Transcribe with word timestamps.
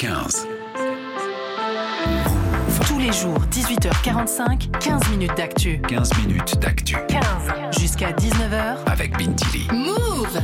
15. 0.00 0.46
Tous 2.86 2.98
les 3.00 3.12
jours, 3.12 3.40
18h45, 3.50 4.70
15 4.78 5.10
minutes 5.10 5.36
d'actu. 5.36 5.82
15 5.88 6.18
minutes 6.18 6.56
d'actu. 6.60 6.96
15. 7.08 7.22
Jusqu'à 7.80 8.12
19h. 8.12 8.76
Avec 8.86 9.18
Bintili. 9.18 9.66
Move 9.72 10.38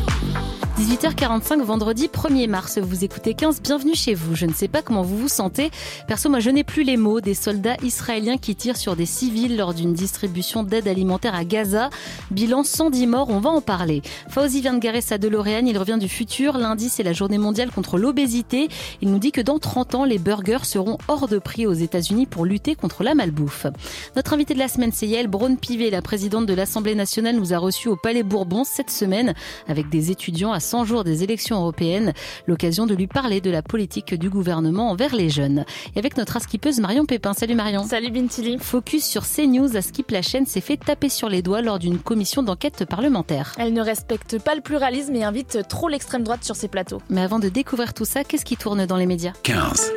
18h45, 0.78 1.62
vendredi 1.62 2.08
1er 2.08 2.48
mars. 2.48 2.78
Vous 2.78 3.04
écoutez 3.04 3.34
15, 3.34 3.62
bienvenue 3.62 3.94
chez 3.94 4.12
vous. 4.12 4.34
Je 4.34 4.44
ne 4.44 4.52
sais 4.52 4.66
pas 4.66 4.82
comment 4.82 5.02
vous 5.02 5.16
vous 5.16 5.28
sentez. 5.28 5.70
Perso, 6.08 6.28
moi, 6.28 6.40
je 6.40 6.50
n'ai 6.50 6.64
plus 6.64 6.82
les 6.82 6.96
mots 6.96 7.20
des 7.20 7.34
soldats 7.34 7.76
israéliens 7.84 8.38
qui 8.38 8.56
tirent 8.56 8.76
sur 8.76 8.96
des 8.96 9.06
civils 9.06 9.56
lors 9.56 9.72
d'une 9.72 9.92
distribution 9.92 10.64
d'aide 10.64 10.88
alimentaire 10.88 11.36
à 11.36 11.44
Gaza. 11.44 11.90
Bilan 12.32 12.64
110 12.64 13.06
morts, 13.06 13.30
on 13.30 13.38
va 13.38 13.50
en 13.50 13.60
parler. 13.60 14.02
Fauzi 14.28 14.62
vient 14.62 14.74
de 14.74 14.80
garer 14.80 15.00
sa 15.00 15.16
DeLorean, 15.16 15.64
il 15.64 15.78
revient 15.78 15.96
du 15.96 16.08
futur. 16.08 16.58
Lundi, 16.58 16.88
c'est 16.88 17.04
la 17.04 17.12
journée 17.12 17.38
mondiale 17.38 17.70
contre 17.70 17.96
l'obésité. 17.96 18.68
Il 19.00 19.12
nous 19.12 19.20
dit 19.20 19.30
que 19.30 19.40
dans 19.40 19.60
30 19.60 19.94
ans, 19.94 20.04
les 20.04 20.18
burgers 20.18 20.64
seront 20.64 20.98
hors 21.06 21.28
de 21.28 21.38
prix 21.38 21.68
aux 21.68 21.72
États-Unis 21.72 22.26
pour 22.26 22.44
lutter 22.44 22.74
contre 22.74 23.04
la 23.04 23.14
malbouffe. 23.14 23.68
Notre 24.16 24.32
invité 24.32 24.54
de 24.54 24.58
la 24.58 24.68
semaine, 24.68 24.90
c'est 24.92 25.06
Yael 25.06 25.28
Braun-Pivet, 25.28 25.90
la 25.90 26.02
présidente 26.02 26.46
de 26.46 26.54
l'Assemblée 26.54 26.96
nationale, 26.96 27.36
nous 27.36 27.54
a 27.54 27.58
reçus 27.58 27.86
au 27.86 27.94
Palais 27.94 28.24
Bourbon 28.24 28.64
cette 28.64 28.90
semaine 28.90 29.34
avec 29.68 29.88
des 29.88 30.10
étudiants 30.10 30.50
à 30.50 30.63
100 30.64 30.84
jours 30.84 31.04
des 31.04 31.22
élections 31.22 31.56
européennes, 31.56 32.12
l'occasion 32.46 32.86
de 32.86 32.94
lui 32.94 33.06
parler 33.06 33.40
de 33.40 33.50
la 33.50 33.62
politique 33.62 34.14
du 34.14 34.30
gouvernement 34.30 34.90
envers 34.90 35.14
les 35.14 35.30
jeunes. 35.30 35.64
Et 35.94 35.98
avec 35.98 36.16
notre 36.16 36.36
askipeuse 36.36 36.80
Marion 36.80 37.04
Pépin. 37.06 37.34
Salut 37.34 37.54
Marion. 37.54 37.84
Salut 37.84 38.10
Bintili. 38.10 38.58
Focus 38.58 39.04
sur 39.04 39.24
CNews, 39.24 39.76
Askip 39.76 40.10
la 40.10 40.22
chaîne 40.22 40.46
s'est 40.46 40.60
fait 40.60 40.76
taper 40.76 41.08
sur 41.08 41.28
les 41.28 41.42
doigts 41.42 41.62
lors 41.62 41.78
d'une 41.78 41.98
commission 41.98 42.42
d'enquête 42.42 42.84
parlementaire. 42.84 43.52
Elle 43.58 43.72
ne 43.72 43.82
respecte 43.82 44.38
pas 44.38 44.54
le 44.54 44.60
pluralisme 44.60 45.14
et 45.14 45.24
invite 45.24 45.68
trop 45.68 45.88
l'extrême 45.88 46.24
droite 46.24 46.44
sur 46.44 46.56
ses 46.56 46.68
plateaux. 46.68 47.00
Mais 47.10 47.20
avant 47.20 47.38
de 47.38 47.48
découvrir 47.48 47.94
tout 47.94 48.04
ça, 48.04 48.24
qu'est-ce 48.24 48.44
qui 48.44 48.56
tourne 48.56 48.86
dans 48.86 48.96
les 48.96 49.06
médias? 49.06 49.32
15. 49.42 49.92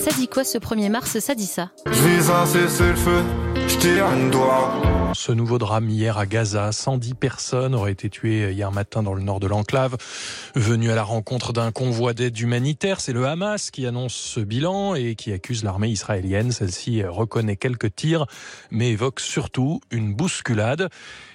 Ça 0.00 0.10
dit 0.18 0.28
quoi 0.28 0.44
ce 0.44 0.58
1er 0.58 0.90
mars? 0.90 1.18
Ça 1.18 1.34
dit 1.34 1.46
ça. 1.46 1.70
Je 1.86 2.02
vise 2.02 2.30
un 2.30 2.46
cessez-le-feu, 2.46 3.22
je 3.68 3.76
tire 3.78 4.06
une 4.12 4.30
doigt. 4.30 4.70
Ce 5.14 5.30
nouveau 5.30 5.58
drame 5.58 5.88
hier 5.88 6.18
à 6.18 6.26
Gaza, 6.26 6.72
110 6.72 7.14
personnes 7.14 7.74
auraient 7.74 7.92
été 7.92 8.10
tuées 8.10 8.52
hier 8.52 8.72
matin 8.72 9.02
dans 9.02 9.14
le 9.14 9.22
nord 9.22 9.38
de 9.38 9.46
l'enclave. 9.46 9.96
Venu 10.56 10.90
à 10.90 10.96
la 10.96 11.04
rencontre 11.04 11.52
d'un 11.52 11.70
convoi 11.70 12.14
d'aide 12.14 12.38
humanitaire, 12.38 13.00
c'est 13.00 13.12
le 13.12 13.26
Hamas 13.26 13.70
qui 13.70 13.86
annonce 13.86 14.14
ce 14.14 14.40
bilan 14.40 14.96
et 14.96 15.14
qui 15.14 15.32
accuse 15.32 15.62
l'armée 15.62 15.88
israélienne. 15.88 16.50
Celle-ci 16.50 17.04
reconnaît 17.04 17.56
quelques 17.56 17.94
tirs, 17.94 18.26
mais 18.70 18.90
évoque 18.90 19.20
surtout 19.20 19.80
une 19.90 20.14
bousculade. 20.14 20.88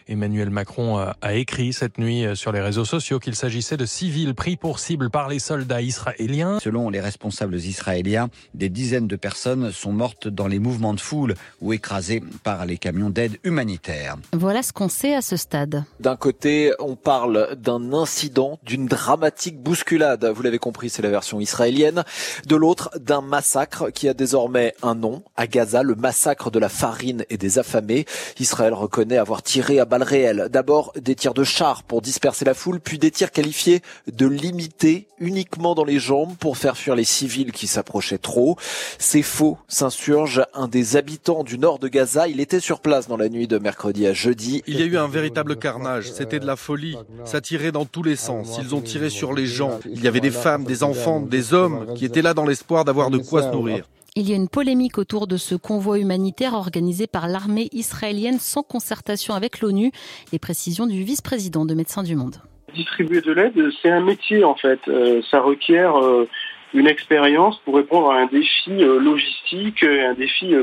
Emmanuel 0.10 0.50
Macron 0.50 0.98
a 0.98 1.34
écrit 1.36 1.72
cette 1.72 2.00
nuit 2.00 2.26
sur 2.34 2.52
les 2.52 2.62
réseaux 2.62 2.84
sociaux 2.84 3.20
qu'il 3.20 3.36
s'agissait 3.36 3.78
de 3.78 3.86
civils 3.86 4.34
pris 4.34 4.58
pour 4.58 4.80
cible 4.80 5.12
par 5.12 5.30
les 5.30 5.38
soldats 5.38 5.84
israéliens. 5.84 6.58
Selon 6.60 6.90
les 6.90 7.00
responsables 7.00 7.56
israéliens, 7.56 8.30
des 8.56 8.70
dizaines 8.70 9.08
de 9.08 9.16
personnes 9.16 9.72
sont 9.72 9.92
mortes 9.92 10.28
dans 10.28 10.48
les 10.48 10.58
mouvements 10.58 10.96
de 10.96 11.00
foule 11.00 11.36
ou 11.62 11.74
écrasées 11.74 12.24
par 12.44 12.66
les 12.66 12.80
camions 12.80 13.12
d'aide 13.12 13.38
humanitaire. 13.44 14.16
Voilà 14.34 14.64
ce 14.64 14.74
qu'on 14.74 14.90
sait 14.90 15.14
à 15.14 15.22
ce 15.22 15.38
stade. 15.38 15.84
D'un 16.00 16.16
côté, 16.16 16.72
on 16.80 16.96
parle 16.96 17.56
d'un 17.56 17.94
incident, 17.94 18.58
d'une 18.64 18.88
dramatique 18.88 19.62
bousculade. 19.62 20.26
Vous 20.26 20.42
l'avez 20.42 20.58
compris, 20.58 20.90
c'est 20.90 21.04
la 21.04 21.12
version 21.12 21.40
israélienne. 21.40 22.04
De 22.48 22.56
l'autre, 22.56 22.90
d'un 23.00 23.22
massacre 23.22 23.92
qui 23.92 24.10
a 24.10 24.16
désormais 24.16 24.74
un 24.82 24.96
nom. 24.96 25.22
À 25.38 25.46
Gaza, 25.46 25.84
le 25.84 25.94
massacre 25.94 26.50
de 26.50 26.58
la 26.58 26.70
farine 26.70 27.26
et 27.30 27.38
des 27.38 27.60
affamés. 27.60 28.06
Israël 28.40 28.74
reconnaît 28.74 29.18
avoir 29.18 29.44
tiré 29.44 29.80
à 29.80 29.86
balles 29.86 29.99
réelles. 30.04 30.48
D'abord 30.52 30.94
des 31.00 31.16
tirs 31.16 31.34
de 31.34 31.44
chars 31.44 31.84
pour 31.84 32.02
disperser 32.02 32.46
la 32.46 32.54
foule, 32.54 32.80
puis 32.80 32.98
des 32.98 33.12
tirs 33.12 33.32
qualifiés 33.32 33.82
de 34.12 34.28
limités 34.28 35.08
uniquement 35.20 35.76
dans 35.76 35.84
les 35.84 36.00
jambes 36.00 36.36
pour 36.40 36.58
faire 36.58 36.78
fuir 36.78 36.96
les 36.96 37.04
civils 37.04 37.52
qui 37.52 37.68
s'approchaient 37.68 38.18
trop. 38.18 38.58
C'est 38.98 39.22
faux, 39.22 39.58
s'insurge 39.68 40.44
un 40.54 40.68
des 40.68 40.96
habitants 40.96 41.44
du 41.44 41.58
nord 41.58 41.80
de 41.80 41.88
Gaza. 41.88 42.28
Il 42.28 42.40
était 42.40 42.60
sur 42.60 42.80
place 42.80 43.08
dans 43.08 43.18
la 43.18 43.30
nuit 43.30 43.48
de 43.48 43.58
mercredi 43.58 44.08
à 44.08 44.14
jeudi. 44.14 44.64
Il 44.68 44.80
y 44.80 44.84
a 44.84 44.86
eu 44.86 44.98
un 44.98 45.08
véritable 45.08 45.58
carnage, 45.58 46.12
c'était 46.12 46.40
de 46.40 46.46
la 46.46 46.56
folie. 46.56 46.96
Ça 47.26 47.42
tirait 47.42 47.72
dans 47.72 47.86
tous 47.86 48.04
les 48.04 48.16
sens. 48.16 48.60
Ils 48.62 48.76
ont 48.76 48.82
tiré 48.82 49.10
sur 49.10 49.34
les 49.34 49.46
gens. 49.46 49.80
Il 49.86 50.04
y 50.04 50.08
avait 50.08 50.20
des 50.20 50.32
femmes, 50.32 50.64
des 50.64 50.84
enfants, 50.84 51.20
des 51.20 51.54
hommes 51.54 51.94
qui 51.96 52.06
étaient 52.06 52.22
là 52.22 52.34
dans 52.34 52.46
l'espoir 52.46 52.86
d'avoir 52.86 53.10
de 53.10 53.18
quoi 53.18 53.44
se 53.44 53.50
nourrir. 53.50 53.86
Il 54.16 54.28
y 54.28 54.34
a 54.34 54.36
une 54.36 54.50
polémique 54.50 54.98
autour 54.98 55.28
de 55.28 55.38
ce 55.38 55.56
convoi 55.56 56.00
humanitaire 56.00 56.54
organisé 56.54 57.06
par 57.06 57.28
l'armée 57.28 57.70
israélienne 57.72 58.40
sans 58.40 58.64
concertation 58.64 59.36
avec 59.36 59.62
l'ONU. 59.62 59.92
Les 60.34 60.40
précisions 60.40 60.88
du 60.88 61.04
vice-président 61.04 61.66
de 61.66 61.76
Médecins 61.76 62.02
du 62.02 62.16
Monde. 62.16 62.38
Distribuer 62.74 63.22
de 63.22 63.32
l'aide, 63.32 63.70
c'est 63.82 63.90
un 63.90 64.02
métier 64.02 64.44
en 64.44 64.56
fait. 64.56 64.80
Euh, 64.88 65.22
ça 65.30 65.42
requiert 65.42 65.98
euh, 65.98 66.28
une 66.74 66.88
expérience 66.88 67.60
pour 67.66 67.76
répondre 67.76 68.12
à 68.12 68.16
un 68.16 68.26
défi 68.26 68.72
euh, 68.72 69.00
logistique, 69.00 69.84
un 69.84 70.14
défi 70.14 70.56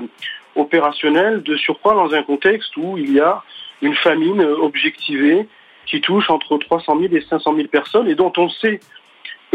opérationnel, 0.57 1.43
de 1.43 1.57
surcroît 1.57 1.95
dans 1.95 2.15
un 2.15 2.23
contexte 2.23 2.77
où 2.77 2.99
il 2.99 3.13
y 3.13 3.21
a 3.21 3.43
une 3.83 3.95
famine 3.95 4.43
objectivée 4.43 5.47
qui 5.87 6.01
touche 6.01 6.31
entre 6.31 6.59
300 6.59 6.99
000 6.99 7.15
et 7.15 7.21
500 7.21 7.55
000 7.55 7.69
personnes 7.69 8.09
et 8.09 8.15
dont 8.15 8.33
on 8.37 8.49
sait 8.49 8.81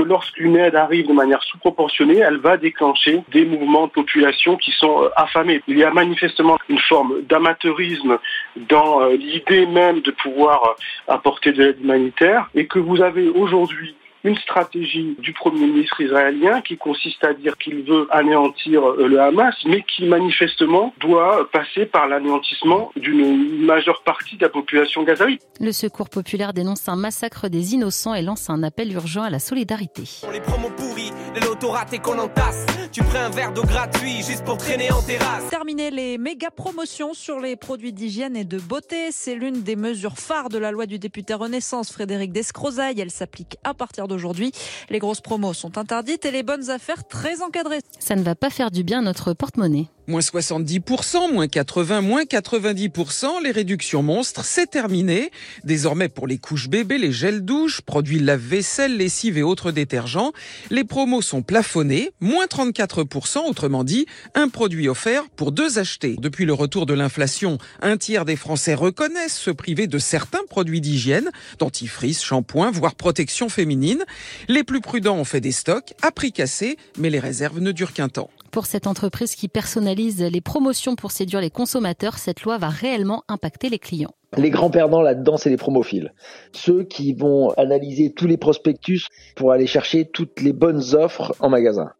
lorsqu'une 0.03 0.55
aide 0.57 0.75
arrive 0.75 1.07
de 1.07 1.13
manière 1.13 1.41
sous-proportionnée, 1.43 2.17
elle 2.17 2.37
va 2.37 2.57
déclencher 2.57 3.21
des 3.31 3.45
mouvements 3.45 3.87
de 3.87 3.91
population 3.91 4.57
qui 4.57 4.71
sont 4.71 5.09
affamés. 5.15 5.61
Il 5.67 5.77
y 5.77 5.83
a 5.83 5.91
manifestement 5.91 6.57
une 6.69 6.79
forme 6.79 7.21
d'amateurisme 7.23 8.17
dans 8.55 9.05
l'idée 9.07 9.65
même 9.65 10.01
de 10.01 10.11
pouvoir 10.11 10.75
apporter 11.07 11.51
de 11.51 11.63
l'aide 11.63 11.81
humanitaire 11.81 12.49
et 12.55 12.67
que 12.67 12.79
vous 12.79 13.01
avez 13.01 13.29
aujourd'hui 13.29 13.95
une 14.23 14.37
stratégie 14.37 15.15
du 15.19 15.33
Premier 15.33 15.65
ministre 15.65 16.01
israélien 16.01 16.61
qui 16.61 16.77
consiste 16.77 17.23
à 17.23 17.33
dire 17.33 17.57
qu'il 17.57 17.83
veut 17.83 18.07
anéantir 18.11 18.81
le 18.97 19.19
Hamas, 19.19 19.55
mais 19.65 19.83
qui 19.83 20.05
manifestement 20.05 20.93
doit 20.99 21.49
passer 21.51 21.85
par 21.85 22.07
l'anéantissement 22.07 22.91
d'une 22.95 23.65
majeure 23.65 24.01
partie 24.03 24.37
de 24.37 24.43
la 24.43 24.49
population 24.49 25.03
gazaouite. 25.03 25.41
Le 25.59 25.71
Secours 25.71 26.09
populaire 26.09 26.53
dénonce 26.53 26.87
un 26.87 26.95
massacre 26.95 27.47
des 27.47 27.73
innocents 27.73 28.13
et 28.13 28.21
lance 28.21 28.49
un 28.49 28.63
appel 28.63 28.91
urgent 28.93 29.23
à 29.23 29.29
la 29.29 29.39
solidarité. 29.39 30.03
Pour 30.21 30.31
les 30.31 30.41
promos 30.41 30.69
pourris, 30.69 31.11
les 31.35 31.41
lotos 31.41 31.69
ratés 31.69 31.99
qu'on 31.99 32.19
entasse, 32.19 32.65
tu 32.91 33.01
prends 33.03 33.19
un 33.19 33.29
verre 33.29 33.53
d'eau 33.53 33.63
gratuit 33.63 34.17
juste 34.17 34.43
pour 34.43 34.57
traîner 34.57 34.91
en 34.91 35.01
terrasse. 35.01 35.47
Terminer 35.49 35.91
les 35.91 36.17
méga 36.17 36.51
promotions 36.51 37.13
sur 37.13 37.39
les 37.39 37.55
produits 37.55 37.93
d'hygiène 37.93 38.35
et 38.35 38.43
de 38.43 38.57
beauté, 38.57 39.11
c'est 39.11 39.35
l'une 39.35 39.63
des 39.63 39.75
mesures 39.75 40.17
phares 40.17 40.49
de 40.49 40.57
la 40.57 40.71
loi 40.71 40.85
du 40.85 40.99
député 40.99 41.33
Renaissance 41.33 41.91
Frédéric 41.91 42.31
Descrozaille. 42.31 42.99
Elle 42.99 43.11
s'applique 43.11 43.57
à 43.63 43.73
partir 43.73 44.07
d'aujourd'hui. 44.11 44.51
Les 44.89 44.99
grosses 44.99 45.21
promos 45.21 45.53
sont 45.53 45.77
interdites 45.77 46.25
et 46.25 46.31
les 46.31 46.43
bonnes 46.43 46.69
affaires 46.69 47.07
très 47.07 47.41
encadrées. 47.41 47.79
Ça 47.99 48.15
ne 48.15 48.23
va 48.23 48.35
pas 48.35 48.49
faire 48.49 48.71
du 48.71 48.83
bien 48.83 48.99
à 48.99 49.01
notre 49.01 49.33
porte-monnaie. 49.33 49.87
Moins 50.07 50.19
70%, 50.19 51.31
moins 51.31 51.45
80%, 51.45 52.01
moins 52.01 52.23
90%, 52.23 53.43
les 53.43 53.51
réductions 53.51 54.01
monstres, 54.03 54.43
c'est 54.43 54.65
terminé. 54.65 55.31
Désormais, 55.63 56.09
pour 56.09 56.27
les 56.27 56.37
couches 56.37 56.69
bébés, 56.69 56.97
les 56.97 57.11
gels 57.11 57.45
douche, 57.45 57.81
produits 57.81 58.19
lave-vaisselle, 58.19 58.97
lessive 58.97 59.37
et 59.37 59.43
autres 59.43 59.71
détergents, 59.71 60.33
les 60.69 60.83
promos 60.83 61.21
sont 61.21 61.43
plafonnés, 61.43 62.09
moins 62.19 62.45
34%, 62.45 63.47
autrement 63.47 63.83
dit, 63.83 64.05
un 64.33 64.49
produit 64.49 64.89
offert 64.89 65.29
pour 65.29 65.51
deux 65.51 65.79
achetés. 65.79 66.17
Depuis 66.19 66.45
le 66.45 66.53
retour 66.53 66.85
de 66.85 66.93
l'inflation, 66.93 67.57
un 67.81 67.95
tiers 67.95 68.25
des 68.25 68.35
Français 68.35 68.73
reconnaissent 68.73 69.37
se 69.37 69.51
priver 69.51 69.87
de 69.87 69.99
certains 69.99 70.43
produits 70.49 70.81
d'hygiène, 70.81 71.29
dentifrice, 71.59 72.23
shampoing, 72.23 72.71
voire 72.71 72.95
protection 72.95 73.49
féminine. 73.49 74.00
Les 74.47 74.63
plus 74.63 74.81
prudents 74.81 75.17
ont 75.17 75.23
fait 75.23 75.41
des 75.41 75.51
stocks 75.51 75.93
à 76.01 76.11
prix 76.11 76.31
cassé, 76.31 76.77
mais 76.97 77.09
les 77.09 77.19
réserves 77.19 77.59
ne 77.59 77.71
durent 77.71 77.93
qu'un 77.93 78.09
temps. 78.09 78.29
Pour 78.51 78.65
cette 78.65 78.85
entreprise 78.85 79.35
qui 79.35 79.47
personnalise 79.47 80.21
les 80.21 80.41
promotions 80.41 80.95
pour 80.95 81.11
séduire 81.11 81.39
les 81.39 81.49
consommateurs, 81.49 82.17
cette 82.17 82.41
loi 82.43 82.57
va 82.57 82.69
réellement 82.69 83.23
impacter 83.29 83.69
les 83.69 83.79
clients. 83.79 84.13
Les 84.37 84.49
grands 84.49 84.69
perdants 84.69 85.01
là-dedans, 85.01 85.37
c'est 85.37 85.49
les 85.49 85.57
promophiles. 85.57 86.13
Ceux 86.51 86.83
qui 86.83 87.13
vont 87.13 87.51
analyser 87.51 88.11
tous 88.13 88.27
les 88.27 88.37
prospectus 88.37 89.07
pour 89.35 89.51
aller 89.51 89.67
chercher 89.67 90.05
toutes 90.05 90.41
les 90.41 90.53
bonnes 90.53 90.95
offres 90.95 91.33
en 91.39 91.49
magasin. 91.49 91.91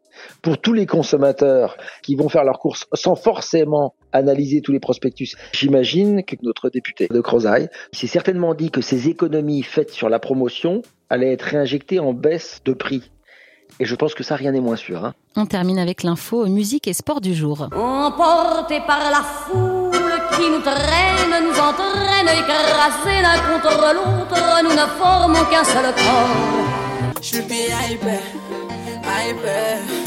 Pour 0.42 0.58
tous 0.58 0.74
les 0.74 0.86
consommateurs 0.86 1.78
qui 2.02 2.16
vont 2.16 2.30
faire 2.30 2.44
leurs 2.44 2.60
courses 2.60 2.88
sans 2.94 3.16
forcément 3.16 3.94
analyser 4.12 4.62
tous 4.62 4.72
les 4.72 4.80
prospectus, 4.80 5.36
j'imagine 5.54 6.24
que 6.24 6.36
notre 6.42 6.70
député 6.70 7.08
de 7.10 7.22
Crozaille 7.22 7.70
s'est 7.92 8.08
certainement 8.08 8.54
dit 8.54 8.72
que 8.72 8.82
ces 8.82 9.08
économies 9.08 9.64
faites 9.64 9.92
sur 9.92 10.10
la 10.10 10.20
promotion 10.20 10.82
allaient 11.10 11.34
être 11.34 11.44
réinjectées 11.44 12.00
en 12.00 12.14
baisse 12.14 12.62
de 12.66 12.74
prix. 12.74 13.12
Et 13.80 13.86
je 13.86 13.96
pense 13.96 14.14
que 14.14 14.24
ça, 14.24 14.36
rien 14.36 14.52
n'est 14.52 14.62
moins 14.62 14.76
sûr. 14.76 15.06
Hein. 15.06 15.14
On 15.36 15.46
termine 15.46 15.80
avec 15.80 16.04
l'info 16.04 16.46
musique 16.48 16.88
et 16.88 16.94
sport 16.94 17.22
du 17.22 17.34
jour. 17.34 17.70
Emportés 17.74 18.82
par 18.86 19.10
la 19.10 19.22
foule 19.22 19.92
qui 20.36 20.50
nous 20.50 20.62
traîne, 20.62 21.44
nous 21.44 21.58
entraîne, 21.58 22.28
écrasés 22.28 23.22
l'un 23.22 23.40
contre 23.54 23.94
l'autre, 23.94 24.64
nous 24.64 24.72
ne 24.72 24.88
formons 25.00 25.46
qu'un 25.50 25.64
seul 25.64 25.94
corps. 25.94 27.16
Je 27.22 27.28
suis 27.28 27.38
hyper, 27.38 27.92
hyper, 27.92 28.20
hyper, 28.88 29.30
hyper, 29.30 29.30
hyper. 29.30 30.01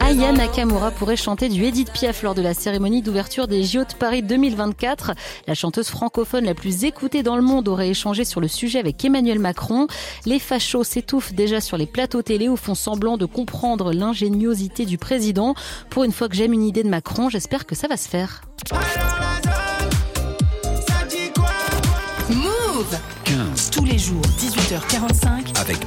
Aya 0.00 0.32
Nakamura 0.32 0.90
pourrait 0.90 1.16
chanter 1.16 1.48
du 1.48 1.64
Edith 1.64 1.90
Piaf 1.92 2.22
lors 2.22 2.34
de 2.34 2.42
la 2.42 2.52
cérémonie 2.52 3.00
d'ouverture 3.00 3.48
des 3.48 3.64
JO 3.64 3.84
de 3.84 3.94
Paris 3.98 4.22
2024. 4.22 5.12
La 5.46 5.54
chanteuse 5.54 5.88
francophone 5.88 6.44
la 6.44 6.54
plus 6.54 6.84
écoutée 6.84 7.22
dans 7.22 7.36
le 7.36 7.42
monde 7.42 7.68
aurait 7.68 7.88
échangé 7.88 8.26
sur 8.26 8.42
le 8.42 8.48
sujet 8.48 8.80
avec 8.80 9.02
Emmanuel 9.02 9.38
Macron. 9.38 9.86
Les 10.26 10.38
fachos 10.38 10.84
s'étouffent 10.84 11.32
déjà 11.32 11.62
sur 11.62 11.78
les 11.78 11.86
plateaux 11.86 12.20
télé 12.20 12.50
ou 12.50 12.56
font 12.56 12.74
semblant 12.74 13.16
de 13.16 13.24
comprendre 13.24 13.94
l'ingéniosité 13.94 14.84
du 14.84 14.98
président. 14.98 15.54
Pour 15.88 16.04
une 16.04 16.12
fois 16.12 16.28
que 16.28 16.36
j'aime 16.36 16.52
une 16.52 16.64
idée 16.64 16.82
de 16.82 16.90
Macron, 16.90 17.30
j'espère 17.30 17.64
que 17.64 17.74
ça 17.74 17.88
va 17.88 17.96
se 17.96 18.08
faire. 18.08 18.42
Move 22.28 22.98
15. 23.24 23.70
Tous 23.70 23.84
les 23.84 23.98
jours, 23.98 24.22
18h45. 24.38 25.58
Avec. 25.58 25.78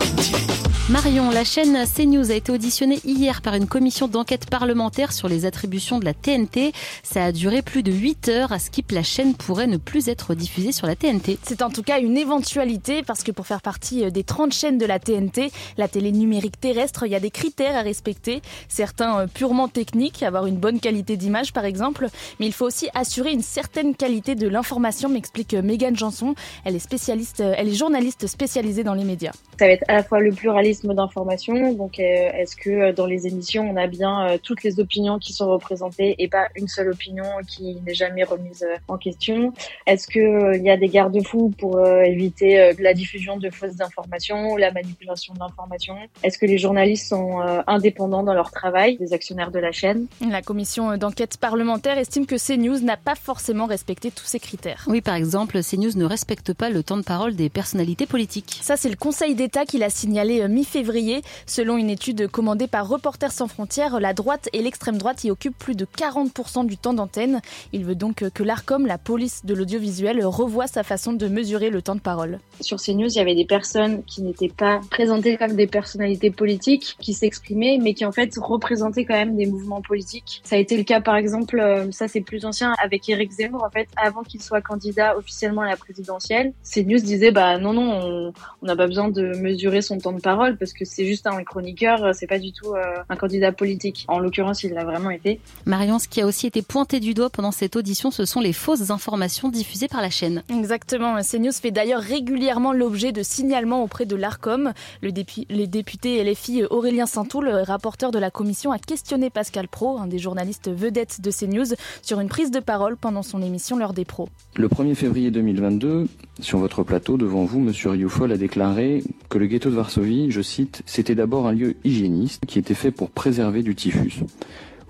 Marion, 0.89 1.31
la 1.31 1.43
chaîne 1.43 1.77
CNews 1.85 2.31
a 2.31 2.35
été 2.35 2.49
auditionnée 2.49 2.99
hier 3.03 3.41
par 3.41 3.55
une 3.55 3.67
commission 3.67 4.07
d'enquête 4.07 4.49
parlementaire 4.49 5.11
sur 5.11 5.27
les 5.27 5.45
attributions 5.45 5.99
de 5.99 6.05
la 6.05 6.13
TNT. 6.13 6.71
Ça 7.03 7.25
a 7.25 7.33
duré 7.33 7.61
plus 7.61 7.83
de 7.83 7.91
8 7.91 8.29
heures. 8.29 8.53
À 8.53 8.59
Skip, 8.59 8.91
la 8.91 9.03
chaîne 9.03 9.35
pourrait 9.35 9.67
ne 9.67 9.75
plus 9.75 10.07
être 10.07 10.33
diffusée 10.33 10.71
sur 10.71 10.87
la 10.87 10.95
TNT. 10.95 11.39
C'est 11.43 11.61
en 11.61 11.69
tout 11.69 11.83
cas 11.83 11.99
une 11.99 12.15
éventualité 12.15 13.03
parce 13.03 13.23
que 13.23 13.33
pour 13.33 13.45
faire 13.45 13.61
partie 13.61 14.09
des 14.13 14.23
30 14.23 14.53
chaînes 14.53 14.77
de 14.77 14.85
la 14.85 14.97
TNT, 14.97 15.51
la 15.77 15.89
télé 15.89 16.13
numérique 16.13 16.57
terrestre, 16.57 17.05
il 17.05 17.11
y 17.11 17.15
a 17.15 17.19
des 17.19 17.31
critères 17.31 17.75
à 17.75 17.81
respecter. 17.81 18.41
Certains 18.69 19.19
euh, 19.19 19.27
purement 19.27 19.67
techniques, 19.67 20.23
avoir 20.23 20.45
une 20.45 20.55
bonne 20.55 20.79
qualité 20.79 21.17
d'image 21.17 21.51
par 21.51 21.65
exemple, 21.65 22.07
mais 22.39 22.45
il 22.45 22.53
faut 22.53 22.65
aussi 22.65 22.87
assurer 22.93 23.33
une 23.33 23.41
certaine 23.41 23.93
qualité 23.93 24.35
de 24.35 24.47
l'information, 24.47 25.09
m'explique 25.09 25.53
euh, 25.53 25.61
Megan 25.61 25.97
Janson. 25.97 26.33
Elle 26.63 26.77
est 26.77 26.79
spécialiste, 26.79 27.41
euh, 27.41 27.55
elle 27.57 27.67
est 27.67 27.75
journaliste 27.75 28.25
spécialisée 28.27 28.85
dans 28.85 28.93
les 28.93 29.03
médias. 29.03 29.33
Ça 29.59 29.65
va 29.65 29.73
être 29.73 29.83
à 29.89 29.95
la 29.95 30.03
fois 30.03 30.21
le 30.21 30.31
pluralisme 30.31 30.76
d'information. 30.85 31.73
Donc, 31.73 31.99
est-ce 31.99 32.55
que 32.55 32.91
dans 32.91 33.05
les 33.05 33.27
émissions, 33.27 33.69
on 33.69 33.75
a 33.77 33.87
bien 33.87 34.37
toutes 34.43 34.63
les 34.63 34.79
opinions 34.79 35.19
qui 35.19 35.33
sont 35.33 35.47
représentées 35.47 36.15
et 36.19 36.27
pas 36.27 36.47
une 36.55 36.67
seule 36.67 36.89
opinion 36.89 37.25
qui 37.47 37.77
n'est 37.85 37.93
jamais 37.93 38.23
remise 38.23 38.65
en 38.87 38.97
question? 38.97 39.53
Est-ce 39.85 40.07
qu'il 40.07 40.63
y 40.63 40.69
a 40.69 40.77
des 40.77 40.87
garde-fous 40.87 41.53
pour 41.57 41.85
éviter 41.85 42.73
la 42.79 42.93
diffusion 42.93 43.37
de 43.37 43.49
fausses 43.49 43.81
informations, 43.81 44.55
la 44.57 44.71
manipulation 44.71 45.33
de 45.33 45.39
l'information? 45.39 45.95
Est-ce 46.23 46.37
que 46.37 46.45
les 46.45 46.57
journalistes 46.57 47.07
sont 47.07 47.39
indépendants 47.67 48.23
dans 48.23 48.33
leur 48.33 48.51
travail, 48.51 48.97
des 48.97 49.13
actionnaires 49.13 49.51
de 49.51 49.59
la 49.59 49.71
chaîne? 49.71 50.07
La 50.29 50.41
commission 50.41 50.97
d'enquête 50.97 51.37
parlementaire 51.37 51.97
estime 51.97 52.25
que 52.25 52.35
CNews 52.35 52.79
n'a 52.79 52.97
pas 52.97 53.15
forcément 53.15 53.65
respecté 53.65 54.11
tous 54.11 54.25
ces 54.25 54.39
critères. 54.39 54.85
Oui, 54.87 55.01
par 55.01 55.15
exemple, 55.15 55.59
CNews 55.61 55.95
ne 55.95 56.05
respecte 56.05 56.53
pas 56.53 56.69
le 56.69 56.83
temps 56.83 56.97
de 56.97 57.03
parole 57.03 57.35
des 57.35 57.49
personnalités 57.49 58.05
politiques. 58.05 58.59
Ça, 58.61 58.77
c'est 58.77 58.89
le 58.89 58.95
Conseil 58.95 59.35
d'État 59.35 59.65
qui 59.65 59.77
l'a 59.77 59.89
signalé 59.89 60.47
mi-février. 60.67 61.21
Selon 61.45 61.77
une 61.77 61.89
étude 61.89 62.27
commandée 62.27 62.67
par 62.67 62.87
Reporters 62.87 63.31
sans 63.31 63.47
frontières, 63.47 63.99
la 63.99 64.13
droite 64.13 64.49
et 64.53 64.61
l'extrême 64.61 64.97
droite 64.97 65.23
y 65.23 65.31
occupent 65.31 65.57
plus 65.57 65.75
de 65.75 65.85
40% 65.85 66.65
du 66.65 66.77
temps 66.77 66.93
d'antenne. 66.93 67.41
Il 67.73 67.85
veut 67.85 67.95
donc 67.95 68.29
que 68.29 68.43
l'ARCOM, 68.43 68.85
la 68.85 68.97
police 68.97 69.45
de 69.45 69.53
l'audiovisuel, 69.53 70.25
revoie 70.25 70.67
sa 70.67 70.83
façon 70.83 71.13
de 71.13 71.27
mesurer 71.27 71.69
le 71.69 71.81
temps 71.81 71.95
de 71.95 72.01
parole. 72.01 72.39
Sur 72.59 72.77
CNews, 72.77 73.07
il 73.07 73.15
y 73.15 73.19
avait 73.19 73.35
des 73.35 73.45
personnes 73.45 74.03
qui 74.03 74.21
n'étaient 74.21 74.49
pas 74.49 74.81
présentées 74.91 75.37
comme 75.37 75.53
des 75.53 75.67
personnalités 75.67 76.31
politiques, 76.31 76.97
qui 76.99 77.13
s'exprimaient, 77.13 77.79
mais 77.81 77.93
qui 77.93 78.05
en 78.05 78.11
fait 78.11 78.33
représentaient 78.37 79.05
quand 79.05 79.15
même 79.15 79.35
des 79.35 79.45
mouvements 79.45 79.81
politiques. 79.81 80.41
Ça 80.43 80.55
a 80.57 80.59
été 80.59 80.77
le 80.77 80.83
cas 80.83 80.99
par 80.99 81.15
exemple, 81.15 81.87
ça 81.91 82.07
c'est 82.07 82.21
plus 82.21 82.45
ancien, 82.45 82.73
avec 82.83 83.07
Éric 83.07 83.31
Zemmour. 83.31 83.63
En 83.63 83.69
fait, 83.71 83.87
avant 83.95 84.23
qu'il 84.23 84.41
soit 84.41 84.61
candidat 84.61 85.17
officiellement 85.17 85.61
à 85.61 85.67
la 85.67 85.77
présidentielle, 85.77 86.53
CNews 86.63 86.99
disait 86.99 87.31
bah 87.31 87.57
non 87.57 87.73
non, 87.73 88.33
on 88.61 88.65
n'a 88.65 88.75
pas 88.75 88.87
besoin 88.87 89.09
de 89.09 89.37
mesurer 89.37 89.81
son 89.81 89.97
temps 89.97 90.13
de 90.13 90.21
parole 90.21 90.56
parce 90.57 90.73
que 90.73 90.85
c'est 90.85 91.05
juste 91.05 91.27
un 91.27 91.43
chroniqueur, 91.43 92.13
c'est 92.13 92.27
pas 92.27 92.39
du 92.39 92.51
tout 92.51 92.73
euh, 92.73 92.97
un 93.09 93.15
candidat 93.15 93.51
politique. 93.51 94.05
En 94.07 94.19
l'occurrence, 94.19 94.63
il 94.63 94.73
l'a 94.73 94.83
vraiment 94.83 95.09
été. 95.09 95.39
Marion, 95.65 95.99
ce 95.99 96.07
qui 96.07 96.21
a 96.21 96.25
aussi 96.25 96.47
été 96.47 96.61
pointé 96.61 96.99
du 96.99 97.13
doigt 97.13 97.29
pendant 97.29 97.51
cette 97.51 97.75
audition, 97.75 98.11
ce 98.11 98.25
sont 98.25 98.39
les 98.39 98.53
fausses 98.53 98.89
informations 98.89 99.49
diffusées 99.49 99.87
par 99.87 100.01
la 100.01 100.09
chaîne. 100.09 100.43
Exactement. 100.49 101.17
CNews 101.21 101.51
fait 101.51 101.71
d'ailleurs 101.71 102.01
régulièrement 102.01 102.73
l'objet 102.73 103.11
de 103.11 103.23
signalements 103.23 103.83
auprès 103.83 104.05
de 104.05 104.15
l'ARCOM. 104.15 104.73
Le, 105.01 105.11
les 105.49 105.67
députés 105.67 106.23
LFI 106.23 106.63
Aurélien 106.69 107.05
Saint-Toul, 107.05 107.49
rapporteur 107.49 108.11
de 108.11 108.19
la 108.19 108.31
commission, 108.31 108.71
a 108.71 108.79
questionné 108.79 109.29
Pascal 109.29 109.67
Pro, 109.67 109.97
un 109.97 110.07
des 110.07 110.19
journalistes 110.19 110.69
vedettes 110.69 111.21
de 111.21 111.31
CNews, 111.31 111.75
sur 112.01 112.19
une 112.19 112.29
prise 112.29 112.51
de 112.51 112.59
parole 112.59 112.97
pendant 112.97 113.23
son 113.23 113.41
émission 113.41 113.77
L'heure 113.77 113.93
des 113.93 114.05
pros. 114.05 114.29
Le 114.55 114.67
1er 114.67 114.95
février 114.95 115.31
2022, 115.31 116.07
sur 116.39 116.59
votre 116.59 116.83
plateau, 116.83 117.17
devant 117.17 117.43
vous, 117.45 117.59
M. 117.59 117.71
Rioufol 117.91 118.31
a 118.31 118.37
déclaré 118.37 119.03
que 119.29 119.37
le 119.37 119.47
ghetto 119.47 119.69
de 119.69 119.75
Varsovie, 119.75 120.31
je 120.31 120.41
c'était 120.85 121.15
d'abord 121.15 121.47
un 121.47 121.51
lieu 121.51 121.75
hygiéniste 121.83 122.45
qui 122.45 122.59
était 122.59 122.73
fait 122.73 122.91
pour 122.91 123.09
préserver 123.09 123.63
du 123.63 123.75
typhus. 123.75 124.23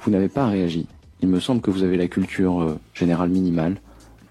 Vous 0.01 0.11
n'avez 0.11 0.29
pas 0.29 0.47
réagi. 0.47 0.87
Il 1.21 1.29
me 1.29 1.39
semble 1.39 1.61
que 1.61 1.71
vous 1.71 1.83
avez 1.83 1.97
la 1.97 2.07
culture 2.07 2.61
euh, 2.61 2.79
générale 2.93 3.29
minimale 3.29 3.77